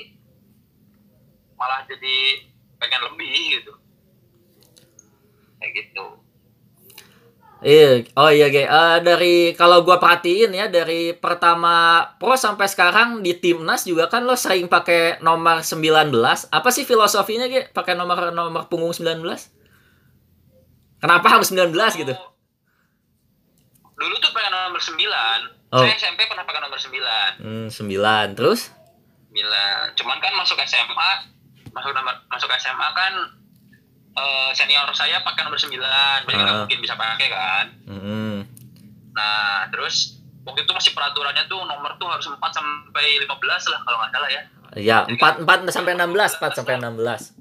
malah 1.55 1.81
jadi 1.89 2.45
pengen 2.77 3.01
lebih 3.07 3.31
gitu 3.57 3.73
kayak 5.59 5.73
gitu 5.75 6.07
Iya, 7.57 8.05
oh 8.21 8.29
iya 8.29 8.53
Ge. 8.53 8.69
Eh, 8.69 8.97
dari 9.01 9.57
kalau 9.57 9.81
gua 9.81 9.97
perhatiin 9.97 10.53
ya 10.53 10.69
dari 10.69 11.17
pertama 11.17 12.05
pro 12.21 12.37
sampai 12.37 12.69
sekarang 12.69 13.25
di 13.25 13.33
timnas 13.33 13.83
juga 13.83 14.13
kan 14.13 14.23
lo 14.23 14.37
sering 14.37 14.69
pakai 14.69 15.19
nomor 15.19 15.65
19. 15.65 16.13
Apa 16.53 16.69
sih 16.69 16.85
filosofinya 16.85 17.49
Ge 17.49 17.73
pakai 17.73 17.97
nomor 17.97 18.29
nomor 18.31 18.69
punggung 18.69 18.93
19? 18.93 19.25
Kenapa 21.01 21.27
harus 21.33 21.49
19 21.49 21.73
gitu? 21.97 22.13
dulu 23.97 24.15
tuh 24.21 24.29
pengen 24.31 24.53
nomor 24.53 24.77
9 24.77 24.93
Oh. 25.67 25.81
saya 25.81 25.97
SMP 25.97 26.29
pernah 26.29 26.45
pakai 26.45 26.61
nomor 26.61 26.77
9 26.77 27.41
Hmm, 27.41 27.67
9. 27.73 28.37
Terus? 28.37 28.69
9 29.33 29.97
cuman 29.97 30.17
kan 30.21 30.33
masuk 30.37 30.61
SMA 30.61 31.11
masuk 31.77 31.93
masuk 32.27 32.49
SMA 32.51 32.89
kan 32.91 33.13
eh, 34.15 34.51
senior 34.51 34.89
saya 34.91 35.21
pakai 35.21 35.45
nomor 35.45 35.55
9 35.55 35.69
berarti 35.69 36.33
nggak 36.35 36.49
Ah. 36.49 36.61
mungkin 36.63 36.79
bisa 36.81 36.95
pakai 36.95 37.29
kan 37.29 37.67
Hmm. 37.87 38.39
Nah, 39.13 39.65
terus 39.69 40.17
waktu 40.43 40.63
itu 40.63 40.71
masih 40.71 40.93
peraturannya 40.93 41.45
tuh 41.47 41.61
nomor 41.63 41.93
tuh 41.95 42.05
harus 42.07 42.25
4 42.25 42.37
sampai 42.51 43.17
15 43.19 43.29
lah 43.67 43.81
kalau 43.83 43.99
nggak 43.99 44.11
salah 44.11 44.31
ya 44.31 44.43
Ya, 44.75 44.99
4 45.03 45.17
4 45.41 45.65
sampai 45.67 45.93
16, 45.95 46.37
4 46.37 46.53
sampai 46.55 46.77
16. 46.77 47.33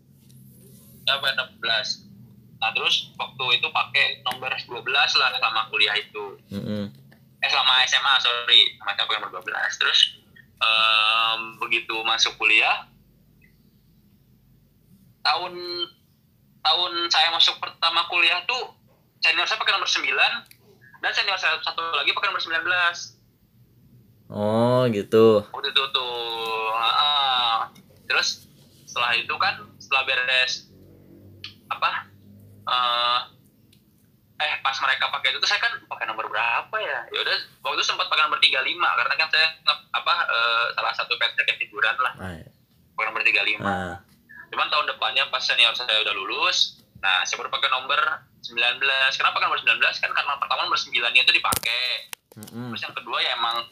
sampai 1.02 1.30
16 1.32 2.08
nah 2.56 2.71
terus 2.71 3.12
waktu 3.13 3.45
itu 3.54 3.67
pakai 3.69 4.06
nomor 4.24 4.50
12 4.50 4.88
lah 4.89 5.06
selama 5.30 5.67
kuliah 5.67 5.93
itu 5.93 6.39
Mm-mm. 6.50 6.88
eh 7.38 7.48
selama 7.48 7.84
SMA 7.84 8.13
sorry 8.17 8.74
sama 8.76 8.95
pakai 8.98 9.19
nomor 9.19 9.38
12 9.38 9.52
terus 9.76 10.00
em, 10.58 11.39
begitu 11.58 11.93
masuk 12.02 12.34
kuliah 12.36 12.88
tahun 15.25 15.53
tahun 16.61 16.91
saya 17.09 17.29
masuk 17.29 17.57
pertama 17.57 18.05
kuliah 18.07 18.45
tuh 18.45 18.73
senior 19.19 19.45
saya 19.45 19.57
pakai 19.57 19.73
nomor 19.73 19.89
9 19.89 20.05
dan 21.01 21.11
senior 21.11 21.35
saya 21.35 21.57
satu 21.59 21.81
lagi 21.91 22.11
pakai 22.11 22.29
nomor 22.29 22.41
19 22.41 23.17
Oh, 24.25 24.89
gitu. 24.89 25.45
waktu 25.49 25.69
itu 25.69 25.83
tuh 25.88 26.17
Heeh. 26.73 27.55
terus 28.05 28.49
setelah 28.85 29.13
itu 29.13 29.33
kan 29.35 29.53
setelah 29.77 30.01
beres 30.03 30.65
apa 31.67 32.09
eh 32.65 33.19
eh 34.35 34.51
pas 34.59 34.73
mereka 34.79 35.07
pakai 35.09 35.29
itu 35.29 35.38
tuh 35.38 35.45
saya 35.45 35.61
kan 35.61 35.77
pakai 35.85 36.05
nomor 36.05 36.25
berapa 36.25 36.75
ya? 36.75 37.05
Ya 37.07 37.19
udah 37.21 37.38
waktu 37.61 37.77
itu 37.77 37.85
sempat 37.85 38.09
pakai 38.09 38.25
nomor 38.25 38.41
35 38.41 38.65
karena 38.75 39.13
kan 39.15 39.27
saya 39.29 39.47
apa 39.93 40.13
eh, 40.25 40.65
salah 40.73 40.93
satu 40.93 41.13
PT 41.15 41.38
hiburan 41.61 41.95
lah. 42.01 42.13
Pakai 42.97 43.05
nomor 43.05 43.21
35 43.21 43.61
Ah, 43.61 43.95
cuman 44.56 44.72
tahun 44.72 44.86
depannya 44.88 45.28
pas 45.28 45.44
senior 45.44 45.76
saya 45.76 46.00
udah 46.00 46.15
lulus 46.15 46.80
nah 46.98 47.22
saya 47.22 47.36
baru 47.38 47.52
pakai 47.52 47.68
nomor 47.70 48.00
19 48.39 48.56
kenapa 49.13 49.36
pakai 49.36 49.46
nomor 49.46 49.60
19 49.60 49.84
kan 50.00 50.10
karena 50.10 50.34
pertama 50.39 50.63
nomor 50.63 50.80
9 50.80 50.96
nya 51.12 51.22
itu 51.22 51.34
dipakai 51.34 51.84
mm-mm. 52.39 52.72
terus 52.72 52.82
yang 52.82 52.96
kedua 52.96 53.18
ya 53.20 53.36
emang 53.36 53.68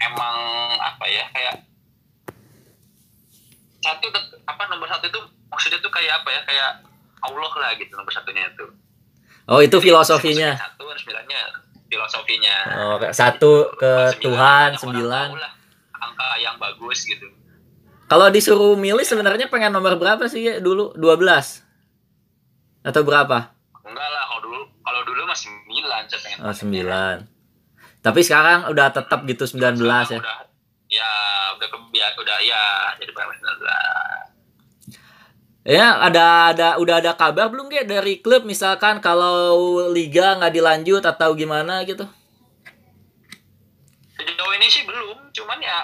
emang 0.00 0.36
apa 0.80 1.04
ya 1.04 1.28
kayak 1.28 1.54
satu 3.80 4.06
apa 4.44 4.62
nomor 4.68 4.86
satu 4.86 5.04
itu 5.06 5.20
maksudnya 5.46 5.78
tuh 5.78 5.90
kayak 5.90 6.20
apa 6.20 6.28
ya 6.30 6.40
kayak 6.44 6.70
Allah 7.20 7.52
lah 7.54 7.70
gitu 7.76 7.92
nomor 7.92 8.10
satunya 8.10 8.48
itu 8.48 8.66
Oh, 9.50 9.58
itu 9.58 9.82
filosofinya. 9.82 10.54
satu 10.54 10.86
nomor 10.86 10.94
sembilannya 10.94 11.40
filosofinya 11.90 12.54
Oh, 12.78 12.96
satu 13.10 13.74
ke 13.74 14.14
Tuhan, 14.22 14.78
sembilan. 14.78 15.28
angka 15.92 16.28
yang 16.38 16.54
bagus 16.56 17.02
gitu 17.02 17.26
Kalau 18.10 18.26
disuruh 18.26 18.74
milih 18.74 19.06
sebenarnya 19.06 19.46
pengen 19.46 19.70
nomor 19.70 19.94
berapa 19.94 20.26
sih 20.26 20.42
ya 20.42 20.54
dulu? 20.58 20.90
12. 20.98 21.62
Atau 22.82 23.06
berapa? 23.06 23.54
enggak 23.80 24.06
lah 24.06 24.22
kalau 24.24 24.40
dulu 24.40 24.60
kalau 24.82 25.00
dulu 25.02 25.22
masih 25.26 25.46
sembilan 25.50 26.02
saya 26.06 26.20
pengen 26.22 26.38
Oh, 26.42 26.54
9. 26.54 28.02
Tapi 28.02 28.20
sekarang 28.22 28.58
udah 28.66 28.86
tetap 28.90 29.20
gitu 29.26 29.44
19 29.46 29.78
ya. 30.10 30.18
udah 30.18 30.38
ya 30.86 31.10
udah 31.54 31.68
kebiasa 31.68 32.16
udah 32.18 32.38
ya 32.40 32.64
jadi 32.98 33.10
pakai 33.10 33.38
19 33.38 33.62
Ya, 35.60 36.00
ada 36.00 36.50
ada 36.50 36.68
udah 36.80 36.98
ada 36.98 37.12
kabar 37.12 37.46
belum 37.46 37.68
Ge 37.68 37.84
dari 37.84 38.18
klub 38.18 38.42
misalkan 38.42 38.98
kalau 38.98 39.60
liga 39.92 40.34
nggak 40.34 40.50
dilanjut 40.50 41.04
atau 41.04 41.36
gimana 41.36 41.84
gitu? 41.84 42.08
sejauh 44.16 44.52
ini 44.56 44.66
sih 44.66 44.82
belum 44.82 45.30
cuman 45.30 45.58
ya 45.60 45.78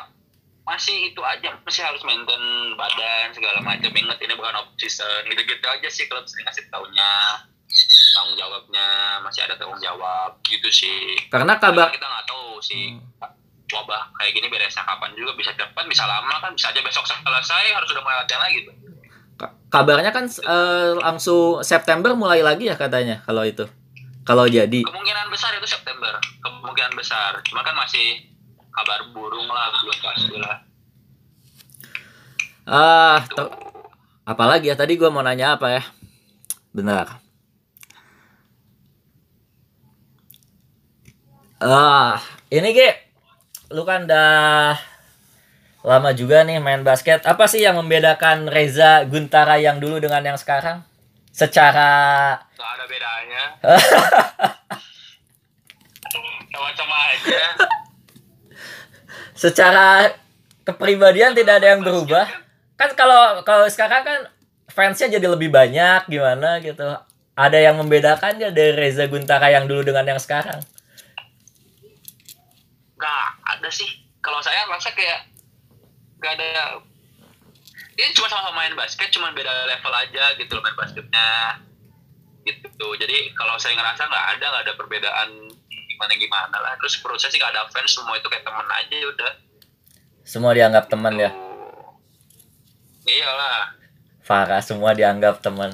masih 0.66 1.08
itu 1.08 1.22
aja 1.22 1.54
masih 1.60 1.80
harus 1.80 2.02
maintain 2.02 2.42
badan 2.74 3.30
segala 3.30 3.58
macam 3.60 3.86
inget 3.88 4.18
ini 4.18 4.34
bukan 4.34 4.54
off 4.56 4.74
season 4.76 5.06
gitu-gitu 5.24 5.62
aja 5.62 5.86
sih 5.86 6.04
klub 6.04 6.26
sering 6.26 6.42
ngasih 6.44 6.66
taunya 6.66 7.12
tanggung 8.12 8.34
jawabnya 8.34 8.86
masih 9.20 9.40
ada 9.42 9.54
tanggung 9.54 9.78
jawab 9.78 10.34
gitu 10.42 10.66
sih 10.66 11.14
Karena 11.26 11.54
kabar 11.56 11.88
kita 11.88 12.02
nggak 12.04 12.26
tahu 12.26 12.58
sih 12.58 12.98
Hmm. 13.66 13.74
wabah 13.74 14.14
kayak 14.14 14.30
gini 14.32 14.46
beresnya 14.46 14.82
kapan 14.82 15.10
juga 15.12 15.34
bisa 15.34 15.50
cepat 15.52 15.86
bisa 15.86 16.02
lama 16.02 16.34
kan 16.36 16.50
bisa 16.50 16.70
aja 16.70 16.78
besok 16.78 17.02
selesai 17.02 17.64
harus 17.68 17.88
udah 17.88 17.98
mulai 18.00 18.16
latihan 18.16 18.38
lagi 18.40 18.58
ka- 19.34 19.54
kabarnya 19.68 20.10
kan 20.10 20.24
eh, 20.26 20.90
langsung 20.96 21.58
September 21.60 22.14
mulai 22.14 22.40
lagi 22.40 22.66
ya 22.66 22.74
katanya 22.74 23.22
kalau 23.22 23.42
itu. 23.42 23.66
Kalau 24.22 24.46
jadi. 24.46 24.82
kemungkinan 24.82 25.26
besar 25.28 25.54
itu 25.54 25.66
September 25.68 26.14
kemungkinan 26.40 26.94
besar 26.94 27.38
cuma 27.42 27.62
kan 27.62 27.74
masih 27.74 28.26
kabar 28.76 29.00
burung 29.10 29.48
lah 29.48 29.72
belum 29.74 29.98
pasti 30.00 30.36
lah 30.36 30.56
Ah, 32.66 33.22
to- 33.30 33.54
apalagi 34.26 34.66
ya 34.66 34.74
tadi 34.74 34.98
gua 34.98 35.06
mau 35.06 35.22
nanya 35.22 35.54
apa 35.54 35.70
ya? 35.70 35.82
Benar. 36.74 37.22
Ah, 41.56 42.18
ini 42.50 42.74
Ge, 42.74 42.90
lu 43.70 43.86
kan 43.86 44.02
udah 44.04 44.74
lama 45.80 46.10
juga 46.10 46.42
nih 46.42 46.58
main 46.58 46.82
basket. 46.82 47.22
Apa 47.22 47.46
sih 47.46 47.62
yang 47.62 47.78
membedakan 47.78 48.50
Reza 48.50 49.06
Guntara 49.06 49.62
yang 49.62 49.78
dulu 49.78 50.02
dengan 50.02 50.26
yang 50.26 50.34
sekarang? 50.34 50.82
Secara 51.30 52.34
nggak 52.50 52.70
ada 52.74 52.84
bedanya 52.88 53.42
sama-sama 56.50 56.96
aja 57.12 57.40
secara 59.36 60.16
kepribadian 60.66 61.36
tidak 61.36 61.62
ada 61.62 61.76
yang 61.76 61.84
berubah. 61.84 62.26
Kan 62.74 62.96
kalau 62.98 63.44
kalau 63.44 63.68
sekarang 63.68 64.02
kan 64.02 64.20
fansnya 64.72 65.20
jadi 65.20 65.28
lebih 65.28 65.52
banyak 65.52 66.08
gimana 66.08 66.58
gitu. 66.64 66.96
Ada 67.36 67.60
yang 67.60 67.76
membedakan 67.76 68.40
nggak 68.40 68.52
dari 68.56 68.72
Reza 68.72 69.04
Guntara 69.06 69.52
yang 69.52 69.68
dulu 69.68 69.84
dengan 69.84 70.08
yang 70.08 70.20
sekarang? 70.20 70.64
nggak 72.96 73.26
ada 73.44 73.68
sih 73.68 73.88
kalau 74.24 74.40
saya 74.40 74.64
merasa 74.64 74.88
kayak 74.96 75.28
nggak 76.16 76.32
ada 76.40 76.80
ini 77.96 78.12
cuma 78.16 78.28
sama-sama 78.28 78.64
main 78.64 78.72
basket 78.72 79.12
cuma 79.12 79.36
beda 79.36 79.68
level 79.68 79.92
aja 79.92 80.32
gitu 80.40 80.56
loh 80.56 80.64
main 80.64 80.76
basketnya 80.76 81.60
gitu 82.48 82.88
jadi 82.96 83.36
kalau 83.36 83.60
saya 83.60 83.76
ngerasa 83.76 84.08
nggak 84.08 84.26
ada 84.36 84.44
nggak 84.48 84.64
ada 84.64 84.74
perbedaan 84.80 85.30
gimana 85.96 86.12
gimana 86.12 86.56
lah. 86.60 86.76
Terus 86.76 87.00
menurut 87.00 87.16
saya 87.16 87.32
sih 87.32 87.40
nggak 87.40 87.56
ada 87.56 87.64
fans 87.72 87.88
semua 87.88 88.20
itu 88.20 88.28
kayak 88.28 88.44
temen 88.44 88.68
aja 88.68 88.96
udah. 89.08 89.32
Semua 90.28 90.52
dianggap 90.52 90.92
teman 90.92 91.16
ya. 91.16 91.32
Iyalah. 93.08 93.72
Farah 94.20 94.60
semua 94.60 94.92
dianggap 94.92 95.40
teman. 95.40 95.72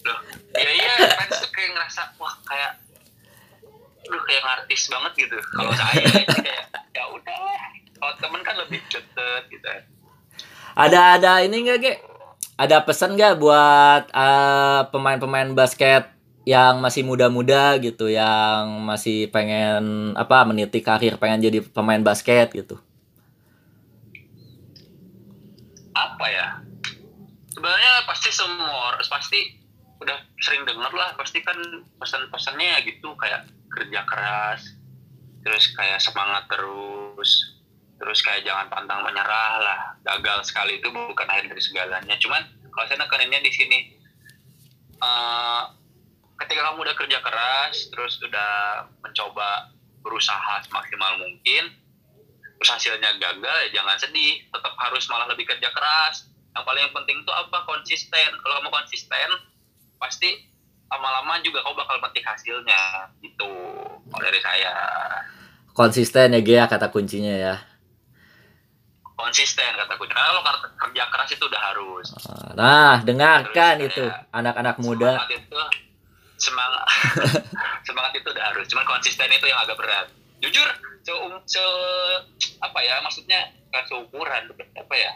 loh 0.00 0.18
ya 0.56 0.70
iya 0.72 0.94
fans 1.14 1.38
tuh 1.38 1.50
kayak 1.54 1.70
ngerasa 1.76 2.02
wah 2.18 2.34
kayak 2.42 2.80
Duh 4.10 4.22
kayak 4.26 4.42
artis 4.42 4.90
banget 4.90 5.12
gitu. 5.22 5.38
Kalau 5.54 5.70
saya 5.70 6.02
sih 6.02 6.26
kayak 6.26 6.66
ya 6.90 7.04
udah 7.06 7.38
lah 7.46 7.62
kalau 7.94 8.14
temen 8.18 8.40
kan 8.42 8.58
lebih 8.58 8.82
deket 8.90 9.42
gitu. 9.54 9.70
Ada 10.74 11.20
ada 11.20 11.32
ini 11.46 11.62
nggak 11.62 11.78
Ge? 11.78 11.94
Ada 12.58 12.82
pesan 12.82 13.14
nggak 13.14 13.38
buat 13.38 14.10
eh, 14.10 14.80
pemain-pemain 14.90 15.54
basket 15.54 16.10
yang 16.50 16.82
masih 16.82 17.06
muda-muda 17.06 17.78
gitu, 17.78 18.10
yang 18.10 18.82
masih 18.82 19.30
pengen 19.30 20.10
apa 20.18 20.42
meniti 20.42 20.82
karir, 20.82 21.14
pengen 21.14 21.46
jadi 21.46 21.62
pemain 21.62 22.02
basket 22.02 22.50
gitu? 22.50 22.82
apa 26.00 26.26
ya? 26.28 26.48
Sebenarnya 27.52 27.92
pasti 28.08 28.30
semua 28.32 28.96
pasti 29.08 29.40
udah 30.00 30.16
sering 30.40 30.64
dengar 30.64 30.92
lah 30.96 31.12
pasti 31.12 31.44
kan 31.44 31.56
pesan-pesannya 32.00 32.66
ya 32.72 32.78
gitu 32.88 33.12
kayak 33.20 33.44
kerja 33.68 34.00
keras 34.08 34.64
terus 35.44 35.76
kayak 35.76 36.00
semangat 36.00 36.48
terus 36.48 37.60
terus 38.00 38.24
kayak 38.24 38.48
jangan 38.48 38.72
pantang 38.72 39.04
menyerah 39.04 39.60
lah. 39.60 39.80
Gagal 40.00 40.48
sekali 40.48 40.80
itu 40.80 40.88
bukan 40.88 41.28
akhir 41.28 41.52
dari 41.52 41.60
segalanya. 41.60 42.16
Cuman 42.16 42.40
kalau 42.72 42.86
saya 42.88 43.00
nekeninnya 43.00 43.40
di 43.44 43.52
sini 43.52 43.78
eh, 45.00 45.62
ketika 46.40 46.72
kamu 46.72 46.78
udah 46.82 46.96
kerja 46.96 47.18
keras 47.20 47.74
terus 47.92 48.16
udah 48.24 48.84
mencoba 49.04 49.70
berusaha 50.00 50.64
semaksimal 50.64 51.20
mungkin 51.20 51.76
terus 52.56 52.70
hasilnya 52.76 53.16
gagal 53.16 53.56
ya 53.68 53.80
jangan 53.80 53.96
sedih. 53.96 54.44
Tetap 54.52 54.72
harus 54.76 55.04
malah 55.08 55.28
lebih 55.32 55.48
kerja 55.48 55.68
keras. 55.72 56.28
Yang 56.52 56.64
paling 56.66 56.84
penting 56.92 57.16
itu 57.24 57.32
apa? 57.32 57.64
Konsisten. 57.64 58.30
Kalau 58.36 58.54
kamu 58.60 58.68
konsisten 58.68 59.28
pasti 59.96 60.28
lama-lama 60.90 61.40
juga 61.40 61.64
kau 61.64 61.72
bakal 61.72 61.96
metik 62.04 62.20
hasilnya. 62.20 63.08
Gitu. 63.24 63.52
Kalau 64.12 64.22
dari 64.24 64.40
saya. 64.44 64.76
Konsisten 65.72 66.36
ya 66.36 66.40
Ge 66.44 66.56
ya 66.60 66.64
kata 66.68 66.92
kuncinya 66.92 67.32
ya. 67.32 67.56
konsisten 69.20 69.76
kataku 69.76 70.08
karena 70.08 70.32
kalau 70.32 70.64
kerja 70.80 71.04
keras 71.12 71.28
itu 71.28 71.44
udah 71.44 71.60
harus. 71.60 72.06
Nah, 72.56 73.04
dengarkan 73.04 73.76
Terus 73.84 73.92
itu 73.92 74.04
anak-anak 74.32 74.76
muda. 74.80 75.28
itu 75.28 75.60
semangat. 76.40 76.84
Semangat 77.86 78.12
itu 78.16 78.28
udah 78.32 78.44
harus 78.52 78.64
cuman 78.66 78.86
konsisten 78.88 79.28
itu 79.28 79.46
yang 79.46 79.60
agak 79.60 79.76
berat. 79.76 80.08
Jujur 80.40 80.68
se, 81.04 81.12
se 81.46 81.64
apa 82.64 82.78
ya 82.80 82.98
maksudnya 83.04 83.52
seukuran 83.86 84.48
apa 84.56 84.94
ya? 84.96 85.12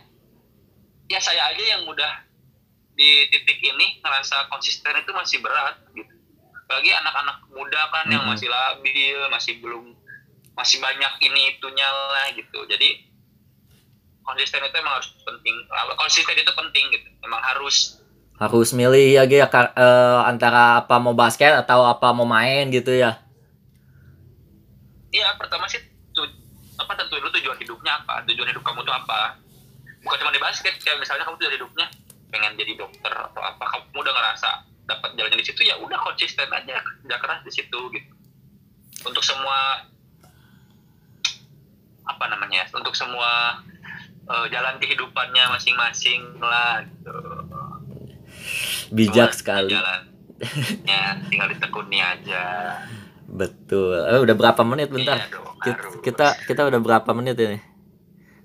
Ya 1.09 1.19
saya 1.21 1.53
aja 1.53 1.65
yang 1.65 1.89
udah 1.89 2.13
di 2.95 3.27
titik 3.33 3.59
ini 3.59 4.01
ngerasa 4.05 4.49
konsisten 4.53 4.95
itu 5.01 5.11
masih 5.17 5.41
berat 5.41 5.81
gitu. 5.97 6.13
Apalagi 6.65 6.91
anak-anak 6.93 7.39
muda 7.53 7.83
kan 7.93 8.07
yang 8.09 8.25
masih 8.25 8.49
labil 8.49 9.19
masih 9.29 9.61
belum 9.61 9.93
masih 10.55 10.79
banyak 10.81 11.13
ini 11.25 11.57
itunya 11.57 11.89
lah 11.89 12.31
gitu. 12.33 12.65
Jadi 12.69 13.05
konsisten 14.25 14.65
itu 14.65 14.77
emang 14.77 15.01
harus 15.01 15.13
penting. 15.25 15.57
Konsisten 15.99 16.37
itu 16.41 16.53
penting 16.57 16.85
gitu. 16.95 17.09
Emang 17.21 17.43
harus 17.45 18.04
harus 18.35 18.75
milih 18.75 19.15
ya 19.15 19.23
Ge, 19.31 19.43
ya, 19.43 19.49
eh, 19.51 20.21
antara 20.27 20.83
apa 20.83 20.99
mau 20.99 21.15
basket 21.15 21.55
atau 21.55 21.87
apa 21.87 22.11
mau 22.11 22.27
main 22.27 22.67
gitu 22.71 22.91
ya 22.91 23.25
Iya, 25.15 25.31
pertama 25.39 25.71
sih 25.71 25.79
tu, 26.11 26.27
apa 26.75 26.91
tentuin 26.99 27.23
dulu 27.23 27.31
tujuan 27.39 27.55
hidupnya 27.55 28.03
apa, 28.03 28.27
tujuan 28.27 28.51
hidup 28.51 28.67
kamu 28.67 28.83
tuh 28.83 28.91
apa. 28.91 29.39
Bukan 30.03 30.19
cuma 30.19 30.35
di 30.35 30.43
basket, 30.43 30.75
kayak 30.83 30.99
misalnya 30.99 31.23
kamu 31.23 31.39
tujuan 31.39 31.55
hidupnya 31.55 31.87
pengen 32.35 32.59
jadi 32.59 32.75
dokter 32.75 33.15
atau 33.15 33.39
apa, 33.39 33.63
kamu 33.63 33.95
udah 33.95 34.11
ngerasa 34.11 34.51
dapat 34.91 35.15
jalannya 35.15 35.39
di 35.39 35.47
situ 35.47 35.63
ya 35.65 35.79
udah 35.79 35.97
konsisten 36.03 36.51
aja 36.51 36.83
kerja 36.83 37.17
keras 37.23 37.47
di 37.47 37.53
situ 37.55 37.81
gitu. 37.95 38.13
Untuk 39.07 39.23
semua 39.23 39.87
apa 42.11 42.25
namanya? 42.27 42.67
Untuk 42.75 42.99
semua 42.99 43.63
eh, 44.27 44.47
jalan 44.51 44.83
kehidupannya 44.83 45.47
masing-masing 45.55 46.43
lah 46.43 46.83
gitu. 46.83 47.15
Bijak 48.91 49.31
Cuma 49.31 49.39
sekali. 49.39 49.73
Ya, 50.85 51.17
tinggal 51.25 51.49
ditekuni 51.49 51.99
aja. 51.99 52.77
betul 53.25 53.97
eh, 53.97 54.21
udah 54.21 54.33
berapa 54.33 54.61
menit 54.63 54.89
bentar 54.89 55.17
Iya 55.17 55.33
dong, 55.33 55.57
harus. 55.59 55.99
kita 56.01 56.37
kita 56.45 56.63
udah 56.65 56.77
berapa 56.77 57.11
menit 57.11 57.35
ini 57.37 57.59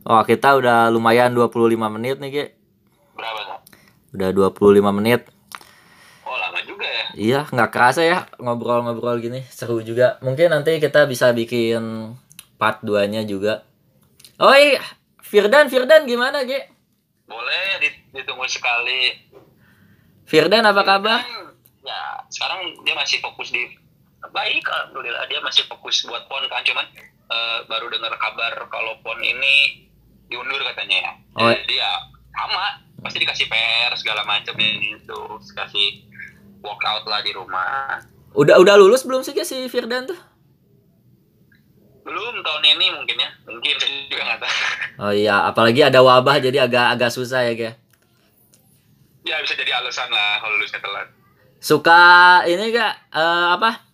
oh 0.02 0.24
kita 0.24 0.56
udah 0.56 0.88
lumayan 0.88 1.30
25 1.30 1.52
menit 1.90 2.18
nih 2.18 2.30
Ge. 2.32 2.46
Berapa 3.14 3.40
tuh? 3.44 3.60
udah 4.12 4.30
25 4.32 4.56
menit 4.94 5.22
Oh, 6.22 6.38
lama 6.38 6.62
juga 6.62 6.86
ya. 6.86 7.06
Iya, 7.12 7.40
nggak 7.48 7.70
kerasa 7.70 8.02
ya 8.02 8.30
ngobrol-ngobrol 8.38 9.18
gini. 9.18 9.42
Seru 9.44 9.82
juga. 9.82 10.22
Mungkin 10.22 10.48
nanti 10.48 10.78
kita 10.78 11.04
bisa 11.04 11.34
bikin 11.34 12.14
part 12.56 12.80
2-nya 12.80 13.26
juga. 13.26 13.66
Oh 14.38 14.54
iya, 14.54 14.78
Firdan, 15.20 15.68
Firdan 15.68 16.06
gimana, 16.06 16.46
Ge? 16.46 16.70
Boleh 17.26 17.82
dit- 17.82 18.14
ditunggu 18.14 18.46
sekali. 18.46 19.26
Firdan 20.30 20.62
apa 20.62 20.86
kabar? 20.86 21.26
Ya, 21.82 22.02
sekarang 22.30 22.86
dia 22.86 22.94
masih 22.94 23.18
fokus 23.18 23.50
di 23.50 23.66
baik 24.30 24.62
alhamdulillah 24.62 25.26
dia 25.26 25.42
masih 25.42 25.66
fokus 25.66 26.06
buat 26.06 26.30
pon 26.30 26.46
kan 26.46 26.62
cuman 26.62 26.86
eh, 27.34 27.60
baru 27.66 27.90
dengar 27.90 28.14
kabar 28.22 28.54
kalau 28.70 28.94
pon 29.02 29.18
ini 29.18 29.90
diundur 30.30 30.62
katanya 30.70 30.98
ya. 31.02 31.12
Oh. 31.34 31.50
Jadi 31.50 31.82
ya 31.82 31.92
sama 32.30 32.78
pasti 33.02 33.18
dikasih 33.26 33.50
PR 33.50 33.92
segala 33.98 34.22
macam 34.22 34.54
itu 34.62 35.20
kasih 35.58 36.06
workout 36.62 37.10
lah 37.10 37.26
di 37.26 37.34
rumah. 37.34 37.98
Udah 38.38 38.62
udah 38.62 38.78
lulus 38.78 39.10
belum 39.10 39.26
sih 39.26 39.34
si 39.42 39.66
Firdan 39.66 40.06
tuh? 40.06 40.20
Belum 42.06 42.38
tahun 42.46 42.64
ini 42.78 42.86
mungkin 42.94 43.18
ya. 43.18 43.30
Mungkin 43.50 43.74
saya 43.82 44.06
juga 44.06 44.24
nggak 44.30 44.40
tahu. 44.46 44.54
Oh 45.10 45.14
iya, 45.16 45.50
apalagi 45.50 45.82
ada 45.82 46.06
wabah 46.06 46.38
jadi 46.38 46.70
agak 46.70 46.98
agak 46.98 47.10
susah 47.10 47.50
ya, 47.50 47.54
Ge. 47.58 47.72
Ya 49.30 49.38
bisa 49.46 49.54
jadi 49.54 49.78
alasan 49.78 50.10
lah 50.10 50.42
kalau 50.42 50.58
lulusnya 50.58 50.82
telat. 50.82 51.08
Suka 51.62 52.42
ini 52.50 52.74
gak 52.74 52.94
eh, 53.14 53.48
apa? 53.54 53.86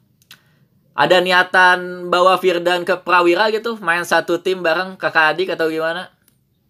Ada 0.96 1.20
niatan 1.20 2.08
bawa 2.08 2.40
Firdan 2.40 2.88
ke 2.88 2.96
Prawira 3.04 3.52
gitu, 3.52 3.76
main 3.84 4.08
satu 4.08 4.40
tim 4.40 4.64
bareng 4.64 4.96
kakak 4.96 5.36
adik 5.36 5.52
atau 5.52 5.68
gimana? 5.68 6.08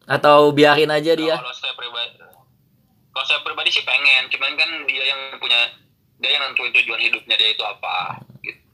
Atau 0.10 0.50
biarin 0.50 0.90
aja 0.90 1.14
dia? 1.14 1.38
Kalau 1.38 1.54
saya 1.54 1.78
pribadi, 1.78 2.18
kalau 3.14 3.26
saya 3.30 3.40
pribadi 3.46 3.70
sih 3.70 3.86
pengen, 3.86 4.26
cuman 4.34 4.58
kan 4.58 4.70
dia 4.90 5.14
yang 5.14 5.22
punya, 5.38 5.70
dia 6.18 6.30
yang 6.34 6.42
nentuin 6.50 6.74
tujuan 6.74 7.06
hidupnya 7.06 7.38
dia 7.38 7.54
itu 7.54 7.62
apa. 7.62 8.18
Gitu. 8.42 8.65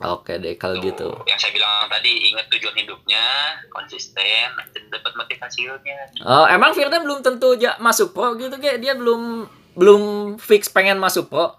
Oke 0.00 0.40
deh 0.40 0.56
kalau 0.56 0.80
gitu. 0.80 1.12
Yang 1.28 1.44
saya 1.44 1.52
bilang 1.52 1.84
tadi, 1.92 2.32
ingat 2.32 2.48
tujuan 2.48 2.72
hidupnya, 2.72 3.52
konsisten, 3.68 4.48
nanti 4.56 4.80
dapat 4.88 5.12
motivasinya. 5.12 5.76
Oh, 6.24 6.48
emang 6.48 6.72
Firdan 6.72 7.04
belum 7.04 7.20
tentu 7.20 7.52
ja 7.60 7.76
masuk 7.76 8.16
pro 8.16 8.32
gitu, 8.40 8.56
Ge? 8.56 8.80
Dia 8.80 8.96
belum 8.96 9.44
belum 9.76 10.02
fix 10.40 10.72
pengen 10.72 10.96
masuk 10.96 11.28
pro. 11.28 11.52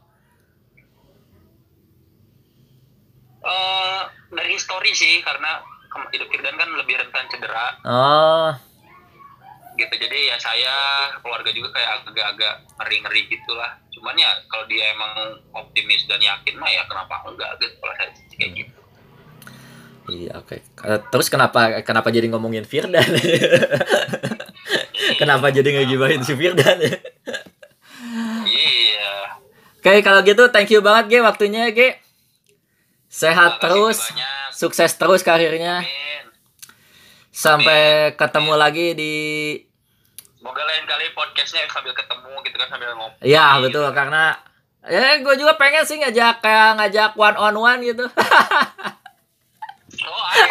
Eh, 3.45 4.01
dari 4.34 4.58
histori 4.58 4.89
sih, 4.97 5.21
karena 5.21 5.62
hidup 6.10 6.25
Firdan 6.34 6.58
kan 6.58 6.69
lebih 6.73 6.97
rentan 6.97 7.25
cedera, 7.30 7.77
Oh, 7.86 8.49
gitu. 9.82 9.94
Jadi 9.98 10.30
ya 10.30 10.38
saya, 10.38 11.10
keluarga 11.26 11.50
juga 11.50 11.74
kayak 11.74 12.06
agak-agak 12.06 12.54
ngeri-ngeri 12.78 13.22
gitulah. 13.34 13.72
Cuman 13.89 14.15
ya 14.17 14.32
kalau 14.46 14.65
dia 14.70 14.94
emang 14.94 15.13
optimis 15.54 16.06
dan 16.06 16.22
yakin 16.22 16.56
mah 16.62 16.70
ya 16.70 16.86
kenapa 16.86 17.22
enggak 17.26 17.50
gitu 17.58 17.76
kalau 17.82 17.94
saya 17.98 18.10
sih 18.13 18.38
kayak 18.38 18.52
gitu. 18.65 18.80
iya 20.10 20.34
oke. 20.38 20.58
Eh, 20.58 21.00
Terus 21.13 21.28
kenapa 21.30 21.82
kenapa 21.86 22.10
jadi 22.10 22.30
ngomongin 22.30 22.65
Firdan? 22.65 23.06
kenapa 25.22 25.54
jadi 25.54 25.70
ngegibahin 25.82 26.22
si 26.26 26.34
Firdan? 26.34 26.78
Iya. 28.46 29.13
Oke, 29.82 30.02
kalau 30.06 30.22
gitu 30.22 30.46
thank 30.54 30.70
you 30.70 30.82
banget 30.82 31.10
Ge 31.10 31.20
waktunya 31.26 31.70
Ge. 31.74 31.98
Sehat 33.12 33.60
terus, 33.60 34.00
banyak. 34.00 34.56
sukses 34.56 34.91
terus 34.96 35.22
karirnya. 35.26 35.84
Amin. 35.84 36.26
Sampai 37.32 38.13
ketemu 38.15 38.54
lagi 38.56 38.88
di 38.96 39.15
Semoga 40.41 40.65
lain 40.65 40.89
kali 40.89 41.06
podcastnya 41.13 41.69
sambil 41.69 41.93
ketemu 41.93 42.34
gitu 42.49 42.58
kan 42.58 42.67
sambil 42.73 42.89
ngopi. 42.97 43.30
Ya 43.30 43.62
betul 43.62 43.86
karena 43.93 44.34
ya 44.82 45.21
gue 45.21 45.36
juga 45.38 45.54
pengen 45.62 45.86
sih 45.86 46.01
ngajak 46.01 46.41
kayak 46.41 46.82
ngajak 46.82 47.13
one 47.13 47.38
on 47.38 47.54
one 47.62 47.82
gitu. 47.86 48.10
Oh, 50.01 50.23
ayo 50.34 50.49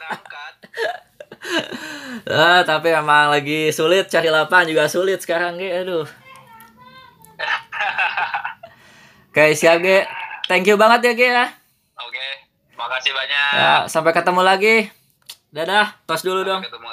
berangkat. 0.00 0.54
Ah, 2.28 2.60
tapi 2.64 2.92
emang 2.92 3.32
lagi 3.32 3.72
sulit 3.72 4.08
cari 4.08 4.28
lapangan 4.32 4.68
juga 4.68 4.88
sulit 4.88 5.20
sekarang 5.20 5.58
Ge. 5.60 5.80
Aduh. 5.80 6.04
Oke, 9.28 9.52
siap 9.52 9.84
Ge. 9.84 10.08
Thank 10.48 10.72
you 10.72 10.76
banget 10.80 11.04
ya 11.04 11.12
Ge 11.12 11.28
ya. 11.28 11.46
Oke, 12.00 12.26
makasih 12.76 13.12
banyak. 13.12 13.52
Ya, 13.56 13.88
sampai 13.88 14.12
ketemu 14.12 14.40
lagi. 14.44 14.92
Dadah, 15.52 15.92
tos 16.04 16.22
dulu 16.24 16.44
dong. 16.44 16.60
Sampai 16.60 16.72
ketemu 16.72 16.88